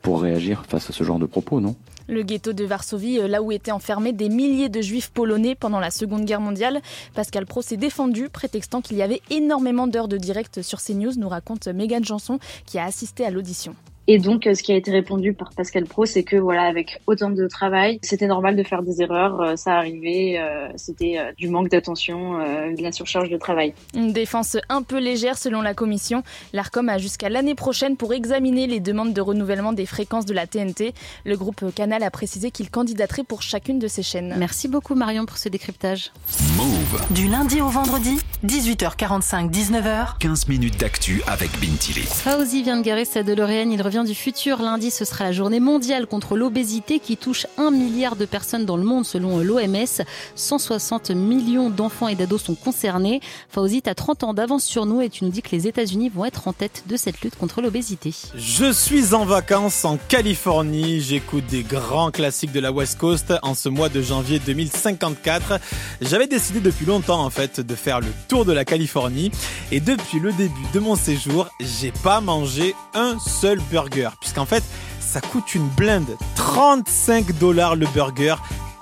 pour 0.03 0.23
réagir 0.23 0.65
face 0.69 0.89
à 0.89 0.93
ce 0.93 1.03
genre 1.03 1.19
de 1.19 1.27
propos, 1.27 1.61
non? 1.61 1.75
Le 2.09 2.23
ghetto 2.23 2.53
de 2.53 2.65
Varsovie, 2.65 3.19
là 3.27 3.43
où 3.43 3.51
étaient 3.51 3.73
enfermés 3.73 4.13
des 4.13 4.29
milliers 4.29 4.69
de 4.69 4.81
juifs 4.81 5.11
polonais 5.11 5.57
pendant 5.57 5.81
la 5.81 5.91
Seconde 5.91 6.25
Guerre 6.25 6.41
mondiale. 6.41 6.81
Pascal 7.15 7.47
Pro 7.47 7.63
s'est 7.63 7.77
défendu, 7.77 8.29
prétextant 8.29 8.81
qu'il 8.81 8.97
y 8.97 9.03
avait 9.03 9.23
énormément 9.31 9.89
d'heures 9.89 10.07
de 10.07 10.17
direct 10.17 10.63
sur 10.63 10.81
CNews, 10.81 11.19
nous 11.19 11.29
raconte 11.29 11.67
Megan 11.67 12.05
Janson, 12.05 12.39
qui 12.65 12.79
a 12.79 12.85
assisté 12.85 13.27
à 13.27 13.31
l'audition. 13.31 13.75
Et 14.09 14.19
donc, 14.19 14.45
ce 14.45 14.63
qui 14.63 14.73
a 14.73 14.77
été 14.77 14.91
répondu 14.91 15.33
par 15.33 15.51
Pascal 15.51 15.85
Pro, 15.85 16.07
c'est 16.07 16.23
que 16.23 16.37
voilà, 16.37 16.63
avec 16.63 17.01
autant 17.07 17.31
de 17.31 17.47
travail, 17.49 17.99
c'était 18.03 18.27
normal 18.27 18.57
de 18.57 18.63
faire 18.63 18.83
des 18.83 19.03
erreurs, 19.03 19.59
ça 19.59 19.75
arrivait, 19.77 20.41
c'était 20.77 21.19
du 21.37 21.49
manque 21.49 21.69
d'attention, 21.69 22.39
de 22.39 22.83
la 22.83 22.93
surcharge 22.93 23.31
de 23.31 23.37
travail. 23.37 23.75
Une 23.95 24.13
défense 24.13 24.57
un 24.69 24.83
peu 24.83 24.99
légère 24.99 25.37
selon 25.37 25.61
la 25.61 25.75
commission. 25.75 26.23
L'ARCOM 26.53 26.89
a 26.89 26.99
jusqu'à 26.99 27.29
l'année 27.29 27.55
prochaine 27.55 27.97
pour 27.97 28.15
examiner 28.15 28.67
les 28.67 28.81
demandes 28.81 29.13
de 29.13 29.21
renouvellement 29.21 29.73
des 29.73 29.87
fréquences 29.87 30.27
de 30.27 30.35
la 30.35 30.47
TNT. 30.47 30.95
Le 31.25 31.37
groupe 31.37 31.65
Canal 31.75 32.03
a 32.03 32.11
précisé 32.11 32.51
qu'il 32.51 32.71
candidaterait 32.71 33.25
pour 33.25 33.43
chacune 33.43 33.79
de 33.79 33.89
ces 33.89 34.03
chaînes. 34.03 34.37
Merci 34.39 34.69
beaucoup 34.69 34.95
Marion 34.95 35.27
pour 35.27 35.39
ce 35.39 35.49
décryptage. 35.49 36.13
Move. 36.57 36.86
Du 37.11 37.29
lundi 37.29 37.61
au 37.61 37.69
vendredi, 37.69 38.19
18h45, 38.45 39.51
19h. 39.51 40.19
15 40.19 40.49
minutes 40.49 40.79
d'actu 40.79 41.23
avec 41.27 41.51
Bintili. 41.61 42.03
Fauzi 42.03 42.63
vient 42.63 42.77
de 42.77 42.83
garer 42.83 43.05
sa 43.05 43.23
DeLorean, 43.23 43.71
il 43.71 43.81
revient 43.83 44.05
du 44.07 44.15
futur. 44.15 44.61
Lundi, 44.61 44.91
ce 44.91 45.05
sera 45.05 45.25
la 45.25 45.33
journée 45.33 45.61
mondiale 45.61 46.07
contre 46.07 46.37
l'obésité 46.37 46.99
qui 46.99 47.17
touche 47.17 47.47
un 47.59 47.71
milliard 47.71 48.17
de 48.17 48.25
personnes 48.25 48.67
dans 48.67 48.77
le 48.77 48.85
monde 48.85 49.05
selon 49.05 49.39
l'OMS. 49.39 50.03
160 50.35 51.11
millions 51.11 51.71
d'enfants 51.71 52.09
et 52.09 52.15
d'ados 52.15 52.43
sont 52.43 52.55
concernés. 52.55 53.21
Fauzi, 53.49 53.83
tu 53.83 53.91
as 53.91 53.95
30 53.95 54.25
ans 54.25 54.35
d'avance 54.35 54.65
sur 54.65 54.87
nous 54.87 55.01
et 55.01 55.09
tu 55.09 55.25
nous 55.25 55.31
dis 55.31 55.43
que 55.43 55.51
les 55.51 55.67
États-Unis 55.67 56.09
vont 56.09 56.25
être 56.25 56.49
en 56.49 56.53
tête 56.53 56.85
de 56.87 56.97
cette 56.97 57.21
lutte 57.23 57.37
contre 57.37 57.63
l'obésité. 57.63 58.15
Je 58.35 58.73
suis 58.73 59.15
en 59.15 59.25
vacances 59.25 59.85
en 59.85 59.97
Californie. 59.97 61.01
J'écoute 61.01 61.47
des 61.47 61.63
grands 61.63 62.11
classiques 62.11 62.53
de 62.53 62.61
la 62.61 62.73
West 62.73 62.99
Coast 62.99 63.33
en 63.43 63.55
ce 63.55 63.69
mois 63.69 63.89
de 63.89 64.03
janvier 64.03 64.39
2054. 64.39 65.59
J'avais 66.01 66.27
décidé 66.27 66.61
longtemps 66.87 67.25
en 67.25 67.31
fait 67.31 67.61
de 67.61 67.75
faire 67.75 68.01
le 68.01 68.09
tour 68.29 68.45
de 68.45 68.53
la 68.53 68.65
Californie. 68.65 69.31
Et 69.73 69.81
depuis 69.81 70.21
le 70.21 70.33
début 70.33 70.67
de 70.73 70.81
mon 70.81 70.97
séjour, 70.97 71.49
j'ai 71.61 71.93
pas 72.03 72.21
mangé 72.21 72.75
un 72.95 73.19
seul 73.19 73.59
burger. 73.71 74.11
Puisqu'en 74.21 74.47
fait 74.47 74.63
ça 75.01 75.21
coûte 75.21 75.55
une 75.55 75.69
blinde. 75.69 76.17
35 76.37 77.39
dollars 77.39 77.77
le 77.77 77.87
burger 77.95 78.37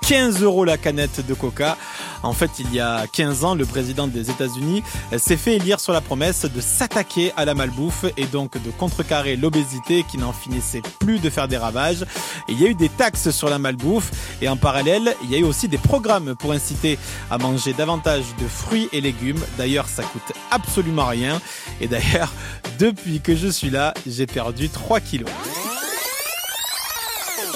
15 0.07 0.43
euros 0.43 0.65
la 0.65 0.77
canette 0.77 1.25
de 1.25 1.33
coca. 1.33 1.77
En 2.25 2.33
fait, 2.33 2.51
il 2.59 2.73
y 2.73 2.79
a 2.79 3.05
15 3.05 3.43
ans, 3.43 3.53
le 3.53 3.65
président 3.65 4.07
des 4.07 4.31
États-Unis 4.31 4.81
s'est 5.15 5.37
fait 5.37 5.57
élire 5.57 5.79
sur 5.79 5.93
la 5.93 6.01
promesse 6.01 6.45
de 6.45 6.59
s'attaquer 6.59 7.31
à 7.37 7.45
la 7.45 7.53
malbouffe 7.53 8.05
et 8.17 8.25
donc 8.25 8.61
de 8.61 8.71
contrecarrer 8.71 9.35
l'obésité 9.35 10.03
qui 10.03 10.17
n'en 10.17 10.33
finissait 10.33 10.81
plus 10.99 11.19
de 11.19 11.29
faire 11.29 11.47
des 11.47 11.57
ravages. 11.57 12.03
Il 12.47 12.59
y 12.59 12.65
a 12.65 12.69
eu 12.69 12.73
des 12.73 12.89
taxes 12.89 13.29
sur 13.29 13.47
la 13.47 13.59
malbouffe 13.59 14.11
et 14.41 14.49
en 14.49 14.57
parallèle, 14.57 15.15
il 15.23 15.31
y 15.31 15.35
a 15.35 15.37
eu 15.37 15.43
aussi 15.43 15.67
des 15.67 15.77
programmes 15.77 16.35
pour 16.35 16.51
inciter 16.51 16.97
à 17.29 17.37
manger 17.37 17.73
davantage 17.73 18.23
de 18.41 18.47
fruits 18.47 18.89
et 18.91 19.01
légumes. 19.01 19.43
D'ailleurs, 19.59 19.87
ça 19.87 20.01
coûte 20.01 20.33
absolument 20.49 21.05
rien. 21.05 21.39
Et 21.79 21.87
d'ailleurs, 21.87 22.33
depuis 22.79 23.21
que 23.21 23.35
je 23.35 23.47
suis 23.47 23.69
là, 23.69 23.93
j'ai 24.07 24.25
perdu 24.25 24.69
3 24.69 24.99
kilos. 24.99 25.29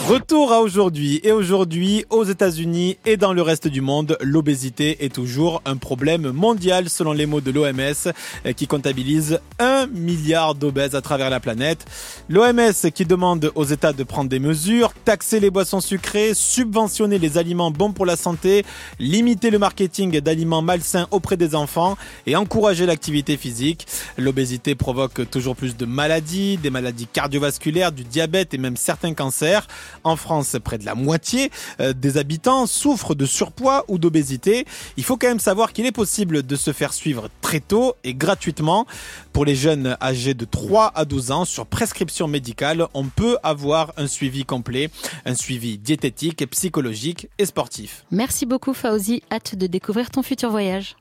Retour 0.07 0.53
à 0.53 0.61
aujourd'hui. 0.61 1.19
Et 1.23 1.31
aujourd'hui, 1.31 2.05
aux 2.09 2.23
États-Unis 2.23 2.97
et 3.05 3.17
dans 3.17 3.33
le 3.33 3.41
reste 3.41 3.67
du 3.67 3.81
monde, 3.81 4.17
l'obésité 4.21 5.03
est 5.03 5.13
toujours 5.13 5.61
un 5.65 5.75
problème 5.75 6.31
mondial 6.31 6.89
selon 6.89 7.11
les 7.11 7.25
mots 7.25 7.41
de 7.41 7.51
l'OMS 7.51 8.13
qui 8.55 8.65
comptabilise 8.65 9.39
un 9.59 9.87
milliard 9.87 10.55
d'obèses 10.55 10.95
à 10.95 11.01
travers 11.01 11.29
la 11.29 11.39
planète. 11.39 11.85
L'OMS 12.29 12.91
qui 12.93 13.05
demande 13.05 13.51
aux 13.55 13.65
États 13.65 13.93
de 13.93 14.03
prendre 14.03 14.29
des 14.29 14.39
mesures, 14.39 14.93
taxer 15.05 15.39
les 15.39 15.51
boissons 15.51 15.81
sucrées, 15.81 16.33
subventionner 16.33 17.19
les 17.19 17.37
aliments 17.37 17.69
bons 17.69 17.91
pour 17.91 18.05
la 18.05 18.15
santé, 18.15 18.65
limiter 18.99 19.51
le 19.51 19.59
marketing 19.59 20.19
d'aliments 20.21 20.61
malsains 20.61 21.07
auprès 21.11 21.37
des 21.37 21.55
enfants 21.55 21.97
et 22.25 22.35
encourager 22.35 22.85
l'activité 22.85 23.37
physique. 23.37 23.85
L'obésité 24.17 24.75
provoque 24.75 25.29
toujours 25.29 25.55
plus 25.55 25.77
de 25.77 25.85
maladies, 25.85 26.57
des 26.57 26.69
maladies 26.69 27.07
cardiovasculaires, 27.07 27.91
du 27.91 28.05
diabète 28.05 28.53
et 28.53 28.57
même 28.57 28.77
certains 28.77 29.13
cancers. 29.13 29.67
En 30.03 30.15
France, 30.15 30.55
près 30.63 30.77
de 30.77 30.85
la 30.85 30.95
moitié 30.95 31.51
euh, 31.79 31.93
des 31.93 32.17
habitants 32.17 32.65
souffrent 32.65 33.15
de 33.15 33.25
surpoids 33.25 33.85
ou 33.87 33.97
d'obésité. 33.97 34.65
Il 34.97 35.03
faut 35.03 35.17
quand 35.17 35.27
même 35.27 35.39
savoir 35.39 35.73
qu'il 35.73 35.85
est 35.85 35.91
possible 35.91 36.43
de 36.43 36.55
se 36.55 36.73
faire 36.73 36.93
suivre 36.93 37.29
très 37.41 37.59
tôt 37.59 37.95
et 38.03 38.13
gratuitement. 38.13 38.85
Pour 39.33 39.45
les 39.45 39.55
jeunes 39.55 39.97
âgés 40.01 40.33
de 40.33 40.45
3 40.45 40.91
à 40.95 41.05
12 41.05 41.31
ans, 41.31 41.45
sur 41.45 41.65
prescription 41.65 42.27
médicale, 42.27 42.87
on 42.93 43.05
peut 43.05 43.37
avoir 43.43 43.93
un 43.97 44.07
suivi 44.07 44.45
complet, 44.45 44.89
un 45.25 45.35
suivi 45.35 45.77
diététique, 45.77 46.45
psychologique 46.49 47.27
et 47.37 47.45
sportif. 47.45 48.05
Merci 48.11 48.45
beaucoup 48.45 48.73
Fauzi, 48.73 49.21
hâte 49.31 49.55
de 49.55 49.67
découvrir 49.67 50.09
ton 50.09 50.23
futur 50.23 50.49
voyage. 50.49 50.95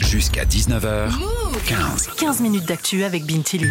Jusqu'à 0.00 0.44
19h, 0.44 1.10
15. 1.66 2.08
15 2.16 2.40
minutes 2.40 2.66
d'actu 2.66 3.04
avec 3.04 3.24
Bintili. 3.24 3.70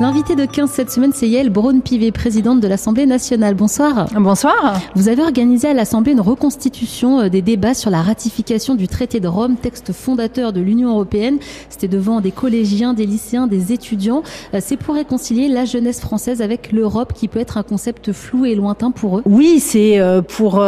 L'invité 0.00 0.36
de 0.36 0.44
15 0.44 0.70
cette 0.70 0.92
semaine, 0.92 1.10
c'est 1.12 1.28
Yael 1.28 1.50
Braun-Pivet, 1.50 2.12
présidente 2.12 2.60
de 2.60 2.68
l'Assemblée 2.68 3.04
nationale. 3.04 3.56
Bonsoir. 3.56 4.06
Bonsoir. 4.14 4.80
Vous 4.94 5.08
avez 5.08 5.22
organisé 5.22 5.66
à 5.66 5.74
l'Assemblée 5.74 6.12
une 6.12 6.20
reconstitution 6.20 7.22
euh, 7.22 7.28
des 7.28 7.42
débats 7.42 7.74
sur 7.74 7.90
la 7.90 8.00
ratification 8.00 8.76
du 8.76 8.86
traité 8.86 9.18
de 9.18 9.26
Rome, 9.26 9.56
texte 9.56 9.92
fondateur 9.92 10.52
de 10.52 10.60
l'Union 10.60 10.90
européenne. 10.90 11.38
C'était 11.68 11.88
devant 11.88 12.20
des 12.20 12.30
collégiens, 12.30 12.94
des 12.94 13.06
lycéens, 13.06 13.48
des 13.48 13.72
étudiants. 13.72 14.22
Euh, 14.54 14.60
c'est 14.62 14.76
pour 14.76 14.94
réconcilier 14.94 15.48
la 15.48 15.64
jeunesse 15.64 16.00
française 16.00 16.42
avec 16.42 16.70
l'Europe 16.70 17.12
qui 17.12 17.26
peut 17.26 17.40
être 17.40 17.56
un 17.56 17.64
concept 17.64 18.12
flou 18.12 18.44
et 18.44 18.54
lointain 18.54 18.92
pour 18.92 19.18
eux. 19.18 19.22
Oui, 19.26 19.58
c'est 19.58 19.98
euh, 19.98 20.22
pour 20.22 20.62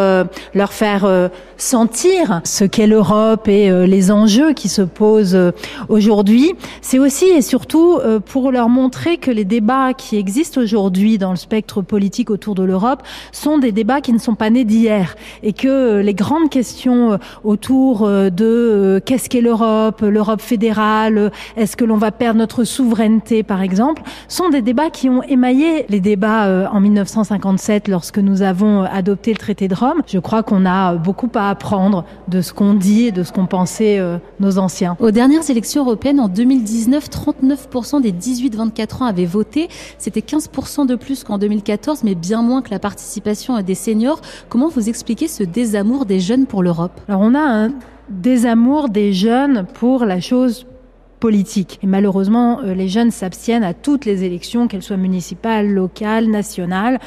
leur 0.54 0.72
faire 0.72 1.30
sentir 1.56 2.40
ce 2.42 2.64
qu'est 2.64 2.88
l'Europe 2.88 3.46
et 3.46 3.86
les 3.86 4.10
enjeux 4.10 4.54
qui 4.54 4.68
se 4.68 4.82
posent 4.82 5.38
aujourd'hui. 5.88 6.52
C'est 6.80 6.98
aussi 6.98 7.26
et 7.26 7.42
surtout 7.42 7.98
pour 8.26 8.50
leur 8.50 8.68
montrer 8.68 9.18
que 9.20 9.30
les 9.30 9.44
débats 9.44 9.94
qui 9.94 10.16
existent 10.16 10.60
aujourd'hui 10.60 11.18
dans 11.18 11.30
le 11.30 11.36
spectre 11.36 11.82
politique 11.82 12.30
autour 12.30 12.54
de 12.54 12.62
l'Europe 12.62 13.02
sont 13.32 13.58
des 13.58 13.72
débats 13.72 14.00
qui 14.00 14.12
ne 14.12 14.18
sont 14.18 14.34
pas 14.34 14.50
nés 14.50 14.64
d'hier 14.64 15.14
et 15.42 15.52
que 15.52 16.00
les 16.00 16.14
grandes 16.14 16.50
questions 16.50 17.18
autour 17.44 18.08
de 18.08 19.00
qu'est-ce 19.04 19.28
qu'est 19.28 19.40
l'Europe, 19.40 20.00
l'Europe 20.02 20.40
fédérale, 20.40 21.30
est-ce 21.56 21.76
que 21.76 21.84
l'on 21.84 21.96
va 21.96 22.10
perdre 22.10 22.38
notre 22.38 22.64
souveraineté 22.64 23.42
par 23.42 23.62
exemple, 23.62 24.02
sont 24.28 24.48
des 24.48 24.62
débats 24.62 24.90
qui 24.90 25.08
ont 25.08 25.22
émaillé 25.22 25.86
les 25.88 26.00
débats 26.00 26.70
en 26.72 26.80
1957 26.80 27.88
lorsque 27.88 28.18
nous 28.18 28.42
avons 28.42 28.82
adopté 28.82 29.32
le 29.32 29.38
traité 29.38 29.68
de 29.68 29.74
Rome. 29.74 30.02
Je 30.06 30.18
crois 30.18 30.42
qu'on 30.42 30.66
a 30.66 30.94
beaucoup 30.94 31.30
à 31.34 31.50
apprendre 31.50 32.04
de 32.28 32.40
ce 32.40 32.52
qu'on 32.52 32.74
dit 32.74 33.06
et 33.06 33.12
de 33.12 33.22
ce 33.22 33.32
qu'ont 33.32 33.46
pensé 33.46 34.02
nos 34.38 34.58
anciens. 34.58 34.96
Aux 35.00 35.10
dernières 35.10 35.48
élections 35.50 35.82
européennes 35.82 36.20
en 36.20 36.28
2019, 36.28 37.08
39% 37.08 38.00
des 38.00 38.12
18-24 38.12 39.02
ans 39.02 39.06
avaient 39.10 39.26
voté. 39.26 39.68
C'était 39.98 40.20
15% 40.20 40.86
de 40.86 40.94
plus 40.94 41.22
qu'en 41.24 41.38
2014, 41.38 42.02
mais 42.04 42.14
bien 42.14 42.42
moins 42.42 42.62
que 42.62 42.70
la 42.70 42.78
participation 42.78 43.60
des 43.60 43.74
seniors. 43.74 44.20
Comment 44.48 44.68
vous 44.68 44.88
expliquez 44.88 45.28
ce 45.28 45.42
désamour 45.42 46.06
des 46.06 46.20
jeunes 46.20 46.46
pour 46.46 46.62
l'Europe? 46.62 46.98
Alors 47.08 47.20
on 47.20 47.34
a 47.34 47.40
un 47.40 47.72
désamour 48.08 48.88
des 48.88 49.12
jeunes 49.12 49.66
pour 49.74 50.04
la 50.04 50.20
chose 50.20 50.66
politique. 51.20 51.78
Et 51.82 51.86
malheureusement, 51.86 52.60
les 52.62 52.88
jeunes 52.88 53.10
s'abstiennent 53.10 53.62
à 53.62 53.74
toutes 53.74 54.06
les 54.06 54.24
élections, 54.24 54.66
qu'elles 54.66 54.82
soient 54.82 54.96
municipales, 54.96 55.68
locales, 55.68 56.26
nationales. 56.28 56.98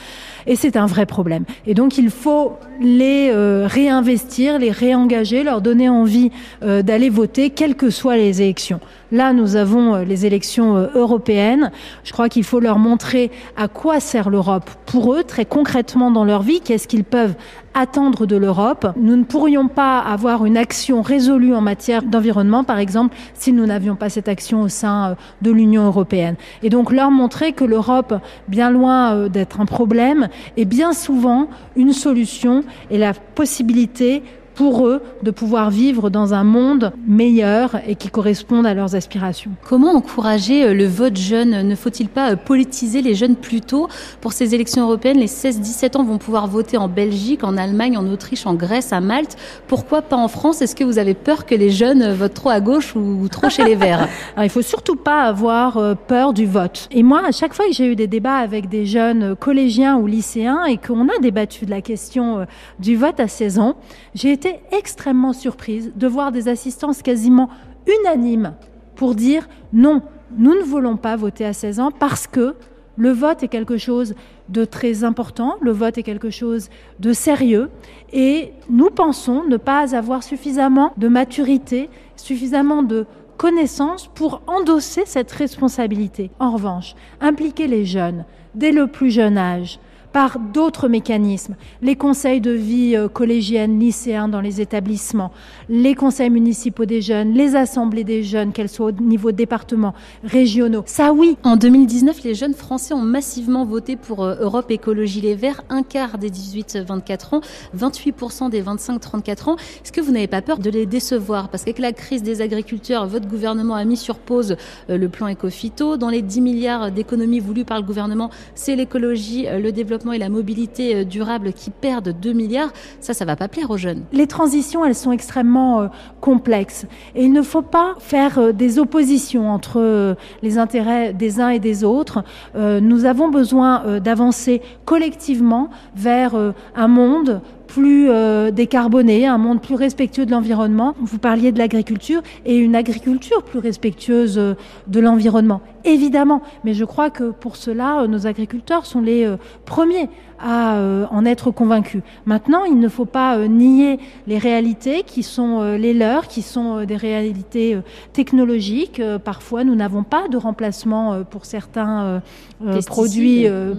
Et 0.45 0.55
c'est 0.55 0.77
un 0.77 0.85
vrai 0.85 1.05
problème. 1.05 1.45
Et 1.65 1.73
donc, 1.73 1.97
il 1.97 2.11
faut 2.11 2.53
les 2.79 3.31
euh, 3.31 3.67
réinvestir, 3.67 4.59
les 4.59 4.71
réengager, 4.71 5.43
leur 5.43 5.61
donner 5.61 5.89
envie 5.89 6.31
euh, 6.61 6.83
d'aller 6.83 7.09
voter, 7.09 7.49
quelles 7.49 7.75
que 7.75 7.89
soient 7.89 8.15
les 8.15 8.41
élections. 8.41 8.79
Là, 9.13 9.31
nous 9.31 9.55
avons 9.55 9.93
euh, 9.93 10.03
les 10.03 10.25
élections 10.25 10.89
européennes. 10.95 11.71
Je 12.03 12.11
crois 12.11 12.29
qu'il 12.29 12.43
faut 12.43 12.59
leur 12.59 12.79
montrer 12.79 13.29
à 13.55 13.67
quoi 13.67 13.99
sert 13.99 14.31
l'Europe 14.31 14.71
pour 14.87 15.13
eux, 15.13 15.23
très 15.23 15.45
concrètement 15.45 16.09
dans 16.09 16.25
leur 16.25 16.41
vie, 16.41 16.61
qu'est-ce 16.61 16.87
qu'ils 16.87 17.03
peuvent 17.03 17.35
attendre 17.75 18.25
de 18.25 18.35
l'Europe? 18.35 18.87
Nous 18.97 19.15
ne 19.15 19.23
pourrions 19.23 19.67
pas 19.67 19.99
avoir 19.99 20.47
une 20.47 20.57
action 20.57 21.03
résolue 21.03 21.53
en 21.53 21.61
matière 21.61 22.01
d'environnement, 22.01 22.63
par 22.63 22.79
exemple, 22.79 23.15
si 23.35 23.53
nous 23.53 23.67
n'avions 23.67 23.95
pas 23.95 24.09
cette 24.09 24.27
action 24.27 24.63
au 24.63 24.67
sein 24.67 25.15
de 25.43 25.51
l'Union 25.51 25.85
européenne. 25.85 26.35
Et 26.63 26.71
donc 26.71 26.91
leur 26.91 27.11
montrer 27.11 27.53
que 27.53 27.63
l'Europe, 27.63 28.15
bien 28.47 28.71
loin 28.71 29.29
d'être 29.29 29.61
un 29.61 29.65
problème, 29.65 30.27
est 30.57 30.65
bien 30.65 30.91
souvent 30.91 31.49
une 31.75 31.93
solution 31.93 32.63
et 32.89 32.97
la 32.97 33.13
possibilité 33.13 34.23
pour 34.55 34.87
eux 34.87 35.01
de 35.23 35.31
pouvoir 35.31 35.69
vivre 35.69 36.09
dans 36.09 36.33
un 36.33 36.43
monde 36.43 36.91
meilleur 37.07 37.75
et 37.87 37.95
qui 37.95 38.09
corresponde 38.09 38.65
à 38.65 38.73
leurs 38.73 38.95
aspirations. 38.95 39.51
Comment 39.67 39.91
encourager 39.91 40.65
euh, 40.65 40.73
le 40.73 40.85
vote 40.85 41.17
jeune? 41.17 41.67
Ne 41.67 41.75
faut-il 41.75 42.09
pas 42.09 42.31
euh, 42.31 42.35
politiser 42.35 43.01
les 43.01 43.15
jeunes 43.15 43.35
plus 43.35 43.61
tôt? 43.61 43.87
Pour 44.21 44.33
ces 44.33 44.55
élections 44.55 44.83
européennes, 44.83 45.17
les 45.17 45.27
16-17 45.27 45.97
ans 45.97 46.03
vont 46.03 46.17
pouvoir 46.17 46.47
voter 46.47 46.77
en 46.77 46.87
Belgique, 46.87 47.43
en 47.43 47.57
Allemagne, 47.57 47.97
en 47.97 48.07
Autriche, 48.07 48.45
en 48.45 48.53
Grèce, 48.53 48.93
à 48.93 49.01
Malte. 49.01 49.37
Pourquoi 49.67 50.01
pas 50.01 50.17
en 50.17 50.27
France? 50.27 50.61
Est-ce 50.61 50.75
que 50.75 50.83
vous 50.83 50.99
avez 50.99 51.13
peur 51.13 51.45
que 51.45 51.55
les 51.55 51.69
jeunes 51.69 52.13
votent 52.13 52.33
trop 52.33 52.49
à 52.49 52.59
gauche 52.59 52.95
ou 52.95 53.27
trop 53.29 53.49
chez 53.49 53.63
les 53.63 53.75
Verts? 53.75 54.07
Alors, 54.35 54.45
Il 54.45 54.49
faut 54.49 54.61
surtout 54.61 54.95
pas 54.95 55.23
avoir 55.23 55.77
euh, 55.77 55.95
peur 55.95 56.33
du 56.33 56.45
vote. 56.45 56.87
Et 56.91 57.03
moi, 57.03 57.21
à 57.25 57.31
chaque 57.31 57.53
fois 57.53 57.65
que 57.65 57.73
j'ai 57.73 57.87
eu 57.87 57.95
des 57.95 58.07
débats 58.07 58.37
avec 58.37 58.69
des 58.69 58.85
jeunes 58.85 59.35
collégiens 59.35 59.97
ou 59.97 60.07
lycéens 60.07 60.65
et 60.65 60.77
qu'on 60.77 61.07
a 61.09 61.19
débattu 61.21 61.65
de 61.65 61.71
la 61.71 61.81
question 61.81 62.45
du 62.79 62.95
vote 62.95 63.19
à 63.19 63.27
16 63.27 63.59
ans, 63.59 63.75
j'ai 64.13 64.31
été 64.31 64.42
extrêmement 64.71 65.33
surprise 65.33 65.91
de 65.95 66.07
voir 66.07 66.31
des 66.31 66.47
assistances 66.47 67.01
quasiment 67.01 67.49
unanimes 67.87 68.53
pour 68.95 69.15
dire 69.15 69.47
non, 69.71 70.01
nous 70.37 70.55
ne 70.55 70.63
voulons 70.63 70.97
pas 70.97 71.15
voter 71.15 71.45
à 71.45 71.53
16 71.53 71.79
ans 71.79 71.91
parce 71.91 72.27
que 72.27 72.55
le 72.95 73.11
vote 73.11 73.43
est 73.43 73.47
quelque 73.47 73.77
chose 73.77 74.13
de 74.49 74.65
très 74.65 75.03
important, 75.03 75.55
le 75.61 75.71
vote 75.71 75.97
est 75.97 76.03
quelque 76.03 76.29
chose 76.29 76.69
de 76.99 77.13
sérieux 77.13 77.69
et 78.11 78.53
nous 78.69 78.89
pensons 78.89 79.43
ne 79.45 79.57
pas 79.57 79.95
avoir 79.95 80.21
suffisamment 80.21 80.93
de 80.97 81.07
maturité, 81.07 81.89
suffisamment 82.15 82.83
de 82.83 83.05
connaissances 83.37 84.09
pour 84.13 84.41
endosser 84.47 85.03
cette 85.05 85.31
responsabilité. 85.31 86.29
En 86.39 86.51
revanche, 86.51 86.95
impliquer 87.19 87.67
les 87.67 87.85
jeunes 87.85 88.25
dès 88.53 88.71
le 88.71 88.87
plus 88.87 89.09
jeune 89.09 89.37
âge, 89.37 89.79
par 90.13 90.39
d'autres 90.39 90.87
mécanismes, 90.87 91.55
les 91.81 91.95
conseils 91.95 92.39
de 92.39 92.51
vie 92.51 92.95
collégienne, 93.11 93.79
lycéens 93.79 94.27
dans 94.29 94.41
les 94.41 94.61
établissements, 94.61 95.31
les 95.69 95.95
conseils 95.95 96.29
municipaux 96.29 96.85
des 96.85 97.01
jeunes, 97.01 97.33
les 97.33 97.55
assemblées 97.55 98.03
des 98.03 98.23
jeunes, 98.23 98.53
qu'elles 98.53 98.69
soient 98.69 98.87
au 98.87 98.91
niveau 98.91 99.31
département, 99.31 99.95
régionaux. 100.23 100.83
Ça 100.85 101.13
oui. 101.13 101.35
En 101.43 101.57
2019, 101.57 102.23
les 102.23 102.35
jeunes 102.35 102.53
français 102.53 102.93
ont 102.93 103.01
massivement 103.01 103.65
voté 103.65 103.95
pour 103.95 104.23
Europe 104.23 104.69
Écologie 104.69 105.19
Les 105.19 105.33
Verts, 105.33 105.63
un 105.69 105.81
quart 105.81 106.19
des 106.19 106.29
18-24 106.29 107.35
ans, 107.35 107.41
28% 107.75 108.51
des 108.51 108.61
25-34 108.61 109.49
ans. 109.49 109.55
Est-ce 109.83 109.91
que 109.91 109.99
vous 109.99 110.11
n'avez 110.11 110.27
pas 110.27 110.43
peur 110.43 110.59
de 110.59 110.69
les 110.69 110.85
décevoir? 110.85 111.49
Parce 111.49 111.63
qu'avec 111.63 111.79
la 111.79 111.91
crise 111.91 112.21
des 112.21 112.41
agriculteurs, 112.41 113.07
votre 113.07 113.27
gouvernement 113.27 113.73
a 113.73 113.83
mis 113.83 113.97
sur 113.97 114.19
pause 114.19 114.57
le 114.87 115.09
plan 115.09 115.27
Ecofito. 115.27 115.97
Dans 115.97 116.09
les 116.09 116.21
10 116.21 116.41
milliards 116.41 116.91
d'économies 116.91 117.39
voulues 117.39 117.65
par 117.65 117.77
le 117.77 117.83
gouvernement, 117.83 118.29
c'est 118.53 118.75
l'écologie, 118.75 119.47
le 119.49 119.71
développement 119.71 120.02
et 120.11 120.17
la 120.17 120.29
mobilité 120.29 121.05
durable 121.05 121.53
qui 121.53 121.69
perdent 121.69 122.13
2 122.19 122.33
milliards, 122.33 122.73
ça, 122.99 123.13
ça 123.13 123.25
va 123.25 123.35
pas 123.35 123.47
plaire 123.47 123.69
aux 123.71 123.77
jeunes. 123.77 124.03
Les 124.11 124.27
transitions, 124.27 124.83
elles 124.83 124.95
sont 124.95 125.11
extrêmement 125.11 125.81
euh, 125.81 125.87
complexes. 126.19 126.85
Et 127.15 127.23
il 127.23 127.31
ne 127.31 127.41
faut 127.41 127.61
pas 127.61 127.95
faire 127.99 128.39
euh, 128.39 128.51
des 128.51 128.79
oppositions 128.79 129.49
entre 129.51 129.79
euh, 129.79 130.15
les 130.41 130.57
intérêts 130.57 131.13
des 131.13 131.39
uns 131.39 131.49
et 131.49 131.59
des 131.59 131.83
autres. 131.83 132.23
nous 132.55 133.05
avons 133.05 133.29
besoin 133.29 133.99
d'avancer 133.99 134.61
collectivement 134.85 135.69
vers 135.95 136.35
un 136.75 136.87
monde 136.87 137.41
plus 137.73 138.07
euh, 138.09 138.51
décarboné, 138.51 139.25
un 139.25 139.39
monde 139.39 139.59
plus 139.59 139.73
respectueux 139.73 140.27
de 140.27 140.31
l'environnement. 140.31 140.93
Vous 141.01 141.17
parliez 141.17 141.51
de 141.51 141.57
l'agriculture 141.57 142.21
et 142.45 142.55
une 142.55 142.75
agriculture 142.75 143.41
plus 143.41 143.57
respectueuse 143.57 144.37
euh, 144.37 144.53
de 144.85 144.99
l'environnement, 144.99 145.61
évidemment. 145.83 146.43
Mais 146.63 146.75
je 146.75 146.85
crois 146.85 147.09
que 147.09 147.31
pour 147.31 147.55
cela, 147.55 148.01
euh, 148.01 148.07
nos 148.07 148.27
agriculteurs 148.27 148.85
sont 148.85 149.01
les 149.01 149.25
euh, 149.25 149.37
premiers 149.65 150.09
à 150.45 150.77
en 151.09 151.23
être 151.23 151.51
convaincus. 151.51 152.01
Maintenant, 152.25 152.65
il 152.65 152.77
ne 152.77 152.89
faut 152.89 153.05
pas 153.05 153.47
nier 153.47 153.97
les 154.27 154.37
réalités 154.37 155.03
qui 155.03 155.23
sont 155.23 155.61
les 155.77 155.93
leurs, 155.93 156.27
qui 156.27 156.41
sont 156.41 156.83
des 156.83 156.97
réalités 156.97 157.77
technologiques. 158.11 159.01
Parfois, 159.23 159.63
nous 159.63 159.73
n'avons 159.73 160.03
pas 160.03 160.27
de 160.27 160.35
remplacement 160.35 161.23
pour 161.23 161.45
certains 161.45 162.21
Pesticides. 162.59 162.87
produits 162.87 163.47
Mmh. 163.47 163.75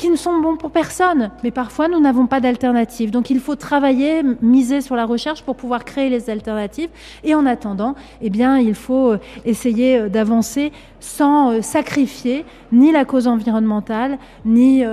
Qui 0.00 0.08
ne 0.08 0.16
sont 0.16 0.40
bons 0.40 0.56
pour 0.56 0.70
personne, 0.70 1.30
mais 1.44 1.50
parfois 1.50 1.86
nous 1.86 2.00
n'avons 2.00 2.26
pas 2.26 2.40
d'alternative. 2.40 3.10
Donc 3.10 3.28
il 3.28 3.38
faut 3.38 3.54
travailler, 3.54 4.22
miser 4.40 4.80
sur 4.80 4.96
la 4.96 5.04
recherche 5.04 5.42
pour 5.42 5.56
pouvoir 5.56 5.84
créer 5.84 6.08
les 6.08 6.30
alternatives. 6.30 6.88
Et 7.22 7.34
en 7.34 7.44
attendant, 7.44 7.94
eh 8.22 8.30
bien, 8.30 8.58
il 8.58 8.74
faut 8.74 9.10
euh, 9.10 9.18
essayer 9.44 9.98
euh, 9.98 10.08
d'avancer 10.08 10.72
sans 11.00 11.52
euh, 11.52 11.60
sacrifier 11.60 12.46
ni 12.72 12.92
la 12.92 13.04
cause 13.04 13.26
environnementale, 13.26 14.18
ni 14.44 14.84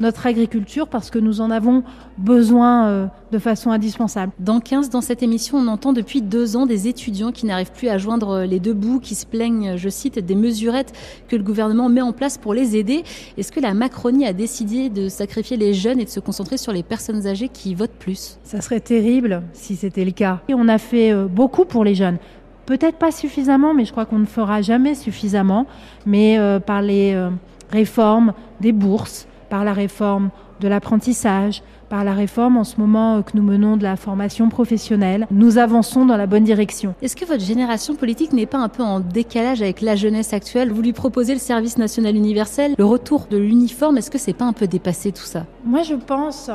notre 0.00 0.26
agriculture, 0.26 0.86
parce 0.86 1.08
que 1.08 1.18
nous 1.18 1.40
en 1.40 1.50
avons 1.50 1.82
besoin 2.18 3.10
de 3.30 3.38
façon 3.38 3.70
indispensable. 3.70 4.32
Dans 4.38 4.60
15, 4.60 4.90
dans 4.90 5.00
cette 5.00 5.22
émission, 5.22 5.56
on 5.56 5.66
entend 5.68 5.94
depuis 5.94 6.20
deux 6.20 6.56
ans 6.56 6.66
des 6.66 6.88
étudiants 6.88 7.32
qui 7.32 7.46
n'arrivent 7.46 7.72
plus 7.72 7.88
à 7.88 7.96
joindre 7.96 8.42
les 8.42 8.60
deux 8.60 8.74
bouts, 8.74 9.00
qui 9.00 9.14
se 9.14 9.24
plaignent, 9.24 9.78
je 9.78 9.88
cite, 9.88 10.18
des 10.18 10.34
mesurettes 10.34 10.92
que 11.28 11.36
le 11.36 11.42
gouvernement 11.42 11.88
met 11.88 12.02
en 12.02 12.12
place 12.12 12.36
pour 12.36 12.52
les 12.52 12.76
aider. 12.76 13.02
Est-ce 13.38 13.50
que 13.50 13.60
la 13.60 13.72
Macronie 13.72 14.26
a 14.26 14.34
décidé 14.34 14.51
décidiez 14.52 14.90
de 14.90 15.08
sacrifier 15.08 15.56
les 15.56 15.72
jeunes 15.72 15.98
et 15.98 16.04
de 16.04 16.10
se 16.10 16.20
concentrer 16.20 16.58
sur 16.58 16.72
les 16.72 16.82
personnes 16.82 17.26
âgées 17.26 17.48
qui 17.48 17.74
votent 17.74 17.98
plus 17.98 18.38
Ça 18.44 18.60
serait 18.60 18.80
terrible 18.80 19.42
si 19.54 19.76
c'était 19.76 20.04
le 20.04 20.10
cas. 20.10 20.42
Et 20.46 20.52
on 20.52 20.68
a 20.68 20.76
fait 20.76 21.10
euh, 21.10 21.24
beaucoup 21.24 21.64
pour 21.64 21.84
les 21.84 21.94
jeunes. 21.94 22.18
Peut-être 22.66 22.98
pas 22.98 23.12
suffisamment, 23.12 23.72
mais 23.72 23.86
je 23.86 23.92
crois 23.92 24.04
qu'on 24.04 24.18
ne 24.18 24.26
fera 24.26 24.60
jamais 24.60 24.94
suffisamment. 24.94 25.66
Mais 26.04 26.38
euh, 26.38 26.60
par 26.60 26.82
les 26.82 27.14
euh, 27.14 27.30
réformes 27.70 28.34
des 28.60 28.72
bourses, 28.72 29.26
par 29.52 29.64
la 29.66 29.74
réforme 29.74 30.30
de 30.60 30.68
l'apprentissage, 30.68 31.62
par 31.90 32.04
la 32.04 32.14
réforme 32.14 32.56
en 32.56 32.64
ce 32.64 32.80
moment 32.80 33.18
euh, 33.18 33.20
que 33.20 33.32
nous 33.34 33.42
menons 33.42 33.76
de 33.76 33.82
la 33.82 33.96
formation 33.96 34.48
professionnelle, 34.48 35.26
nous 35.30 35.58
avançons 35.58 36.06
dans 36.06 36.16
la 36.16 36.26
bonne 36.26 36.44
direction. 36.44 36.94
Est-ce 37.02 37.14
que 37.14 37.26
votre 37.26 37.44
génération 37.44 37.94
politique 37.94 38.32
n'est 38.32 38.46
pas 38.46 38.56
un 38.56 38.70
peu 38.70 38.82
en 38.82 39.00
décalage 39.00 39.60
avec 39.60 39.82
la 39.82 39.94
jeunesse 39.94 40.32
actuelle? 40.32 40.72
Vous 40.72 40.80
lui 40.80 40.94
proposez 40.94 41.34
le 41.34 41.38
service 41.38 41.76
national 41.76 42.16
universel, 42.16 42.74
le 42.78 42.84
retour 42.86 43.26
de 43.30 43.36
l'uniforme, 43.36 43.98
est-ce 43.98 44.10
que 44.10 44.16
c'est 44.16 44.32
pas 44.32 44.46
un 44.46 44.54
peu 44.54 44.66
dépassé 44.66 45.12
tout 45.12 45.20
ça? 45.20 45.44
Moi 45.66 45.82
je 45.82 45.96
pense 45.96 46.50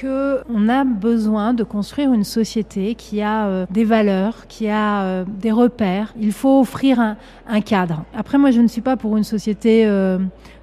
qu'on 0.00 0.68
a 0.68 0.84
besoin 0.84 1.52
de 1.52 1.64
construire 1.64 2.14
une 2.14 2.24
société 2.24 2.94
qui 2.94 3.20
a 3.20 3.46
euh, 3.46 3.66
des 3.70 3.84
valeurs, 3.84 4.46
qui 4.46 4.68
a 4.68 5.02
euh, 5.02 5.24
des 5.26 5.52
repères. 5.52 6.14
Il 6.18 6.32
faut 6.32 6.60
offrir 6.60 7.00
un, 7.00 7.16
un, 7.48 7.60
cadre. 7.60 8.04
Après, 8.16 8.38
moi, 8.38 8.50
je 8.52 8.60
ne 8.60 8.68
suis 8.68 8.80
pas 8.80 8.96
pour 8.96 9.16
une 9.16 9.24
société 9.24 9.86
euh, 9.86 10.18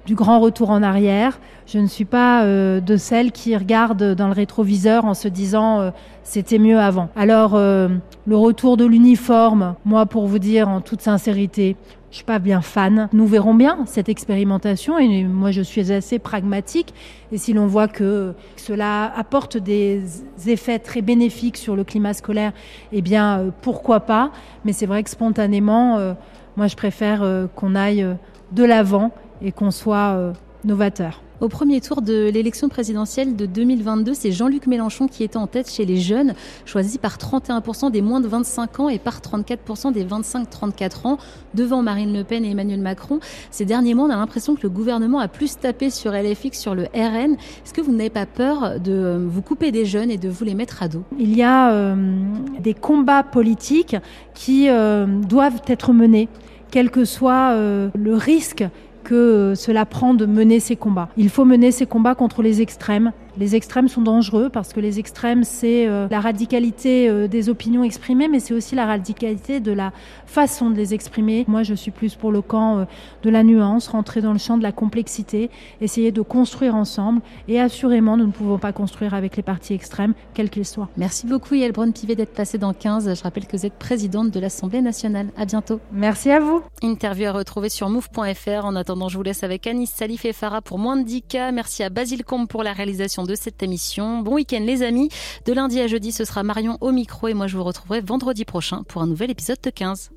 du 0.06 0.14
grand 0.14 0.40
retour 0.40 0.70
en 0.70 0.82
arrière. 0.82 1.38
Je 1.66 1.78
ne 1.78 1.86
suis 1.86 2.04
pas 2.04 2.44
euh, 2.44 2.80
de 2.80 2.96
celles 2.96 3.32
qui 3.32 3.56
regardent 3.56 4.14
dans 4.14 4.28
le 4.28 4.32
rétroviseur 4.32 5.04
en 5.04 5.14
se 5.14 5.28
disant 5.28 5.80
euh, 5.80 5.90
c'était 6.22 6.58
mieux 6.58 6.78
avant. 6.78 7.10
Alors, 7.16 7.54
euh, 7.54 7.88
le 8.26 8.36
retour 8.36 8.76
de 8.76 8.86
l'uniforme, 8.86 9.74
moi, 9.84 10.06
pour 10.06 10.26
vous 10.26 10.38
dire 10.38 10.68
en 10.68 10.80
toute 10.80 11.02
sincérité, 11.02 11.76
je 12.10 12.16
suis 12.16 12.24
pas 12.24 12.38
bien 12.38 12.62
fan. 12.62 13.08
Nous 13.12 13.26
verrons 13.26 13.52
bien 13.52 13.80
cette 13.84 14.08
expérimentation 14.08 14.98
et 14.98 15.24
moi 15.24 15.50
je 15.50 15.60
suis 15.60 15.92
assez 15.92 16.18
pragmatique 16.18 16.94
et 17.30 17.36
si 17.36 17.52
l'on 17.52 17.66
voit 17.66 17.88
que 17.88 18.32
cela 18.56 19.12
apporte 19.14 19.58
des 19.58 20.02
effets 20.46 20.78
très 20.78 21.02
bénéfiques 21.02 21.58
sur 21.58 21.76
le 21.76 21.84
climat 21.84 22.14
scolaire, 22.14 22.52
eh 22.92 23.02
bien 23.02 23.52
pourquoi 23.60 24.00
pas 24.00 24.30
Mais 24.64 24.72
c'est 24.72 24.86
vrai 24.86 25.02
que 25.02 25.10
spontanément, 25.10 25.98
euh, 25.98 26.14
moi 26.56 26.68
je 26.68 26.76
préfère 26.76 27.22
euh, 27.22 27.46
qu'on 27.54 27.74
aille 27.74 28.02
euh, 28.02 28.14
de 28.52 28.64
l'avant 28.64 29.12
et 29.42 29.52
qu'on 29.52 29.70
soit 29.70 30.32
novateur. 30.64 31.22
Au 31.38 31.48
premier 31.50 31.82
tour 31.82 32.00
de 32.00 32.30
l'élection 32.30 32.70
présidentielle 32.70 33.36
de 33.36 33.44
2022, 33.44 34.14
c'est 34.14 34.32
Jean-Luc 34.32 34.66
Mélenchon 34.66 35.06
qui 35.06 35.22
était 35.22 35.36
en 35.36 35.46
tête 35.46 35.70
chez 35.70 35.84
les 35.84 35.98
jeunes, 35.98 36.32
choisi 36.64 36.96
par 36.96 37.18
31% 37.18 37.90
des 37.90 38.00
moins 38.00 38.20
de 38.20 38.28
25 38.28 38.80
ans 38.80 38.88
et 38.88 38.98
par 38.98 39.20
34% 39.20 39.92
des 39.92 40.02
25-34 40.02 41.06
ans, 41.06 41.18
devant 41.52 41.82
Marine 41.82 42.14
Le 42.14 42.24
Pen 42.24 42.42
et 42.42 42.52
Emmanuel 42.52 42.80
Macron. 42.80 43.20
Ces 43.50 43.66
derniers 43.66 43.92
mois, 43.92 44.06
on 44.06 44.10
a 44.10 44.16
l'impression 44.16 44.54
que 44.54 44.62
le 44.62 44.70
gouvernement 44.70 45.18
a 45.18 45.28
plus 45.28 45.58
tapé 45.58 45.90
sur 45.90 46.12
LFX, 46.12 46.58
sur 46.58 46.74
le 46.74 46.84
RN. 46.94 47.34
Est-ce 47.34 47.74
que 47.74 47.82
vous 47.82 47.92
n'avez 47.92 48.08
pas 48.08 48.24
peur 48.24 48.80
de 48.80 49.22
vous 49.28 49.42
couper 49.42 49.72
des 49.72 49.84
jeunes 49.84 50.10
et 50.10 50.16
de 50.16 50.30
vous 50.30 50.46
les 50.46 50.54
mettre 50.54 50.82
à 50.82 50.88
dos? 50.88 51.02
Il 51.18 51.36
y 51.36 51.42
a 51.42 51.70
euh, 51.70 52.16
des 52.60 52.72
combats 52.72 53.22
politiques 53.22 53.96
qui 54.32 54.70
euh, 54.70 55.04
doivent 55.06 55.60
être 55.66 55.92
menés, 55.92 56.30
quel 56.70 56.90
que 56.90 57.04
soit 57.04 57.52
euh, 57.52 57.90
le 57.94 58.14
risque 58.14 58.64
que 59.06 59.52
cela 59.54 59.86
prend 59.86 60.14
de 60.14 60.26
mener 60.26 60.58
ces 60.58 60.74
combats. 60.74 61.08
Il 61.16 61.30
faut 61.30 61.44
mener 61.44 61.70
ces 61.70 61.86
combats 61.86 62.16
contre 62.16 62.42
les 62.42 62.60
extrêmes. 62.60 63.12
Les 63.38 63.54
extrêmes 63.54 63.88
sont 63.88 64.00
dangereux 64.00 64.48
parce 64.48 64.72
que 64.72 64.80
les 64.80 64.98
extrêmes, 64.98 65.44
c'est 65.44 65.86
euh, 65.86 66.08
la 66.10 66.20
radicalité 66.20 67.08
euh, 67.08 67.28
des 67.28 67.50
opinions 67.50 67.84
exprimées, 67.84 68.28
mais 68.28 68.40
c'est 68.40 68.54
aussi 68.54 68.74
la 68.74 68.86
radicalité 68.86 69.60
de 69.60 69.72
la 69.72 69.92
façon 70.24 70.70
de 70.70 70.76
les 70.76 70.94
exprimer. 70.94 71.44
Moi, 71.46 71.62
je 71.62 71.74
suis 71.74 71.90
plus 71.90 72.14
pour 72.14 72.32
le 72.32 72.40
camp 72.40 72.78
euh, 72.78 72.84
de 73.22 73.28
la 73.28 73.42
nuance, 73.42 73.88
rentrer 73.88 74.22
dans 74.22 74.32
le 74.32 74.38
champ 74.38 74.56
de 74.56 74.62
la 74.62 74.72
complexité, 74.72 75.50
essayer 75.82 76.12
de 76.12 76.22
construire 76.22 76.74
ensemble. 76.74 77.20
Et 77.46 77.60
assurément, 77.60 78.16
nous 78.16 78.26
ne 78.26 78.32
pouvons 78.32 78.56
pas 78.56 78.72
construire 78.72 79.12
avec 79.12 79.36
les 79.36 79.42
partis 79.42 79.74
extrêmes, 79.74 80.14
quels 80.32 80.48
qu'ils 80.48 80.64
soient. 80.64 80.88
Merci 80.96 81.26
beaucoup, 81.26 81.54
Yael 81.54 81.72
Braun-Pivet, 81.72 82.14
d'être 82.14 82.32
passée 82.32 82.56
dans 82.56 82.72
15. 82.72 83.18
Je 83.18 83.22
rappelle 83.22 83.46
que 83.46 83.56
vous 83.56 83.66
êtes 83.66 83.74
présidente 83.74 84.30
de 84.30 84.40
l'Assemblée 84.40 84.80
nationale. 84.80 85.28
À 85.36 85.44
bientôt. 85.44 85.78
Merci 85.92 86.30
à 86.30 86.40
vous. 86.40 86.62
Interview 86.82 87.26
à 87.26 87.32
retrouver 87.32 87.68
sur 87.68 87.90
move.fr. 87.90 88.64
En 88.64 88.76
attendant, 88.76 89.10
je 89.10 89.18
vous 89.18 89.22
laisse 89.22 89.42
avec 89.42 89.66
Anis 89.66 89.90
Salif 89.90 90.24
et 90.24 90.32
Farah 90.32 90.62
pour 90.62 90.78
moins 90.78 90.96
de 90.96 91.02
10 91.02 91.22
cas. 91.22 91.52
Merci 91.52 91.82
à 91.82 91.90
Basile 91.90 92.24
Combe 92.24 92.48
pour 92.48 92.62
la 92.62 92.72
réalisation 92.72 93.25
de 93.26 93.34
cette 93.34 93.62
émission. 93.62 94.20
Bon 94.20 94.34
week-end 94.34 94.62
les 94.64 94.82
amis. 94.82 95.08
De 95.44 95.52
lundi 95.52 95.80
à 95.80 95.86
jeudi, 95.86 96.12
ce 96.12 96.24
sera 96.24 96.42
Marion 96.42 96.78
au 96.80 96.92
micro 96.92 97.28
et 97.28 97.34
moi 97.34 97.46
je 97.46 97.56
vous 97.56 97.64
retrouverai 97.64 98.00
vendredi 98.00 98.44
prochain 98.44 98.82
pour 98.84 99.02
un 99.02 99.06
nouvel 99.06 99.30
épisode 99.30 99.58
de 99.62 99.70
15. 99.70 100.10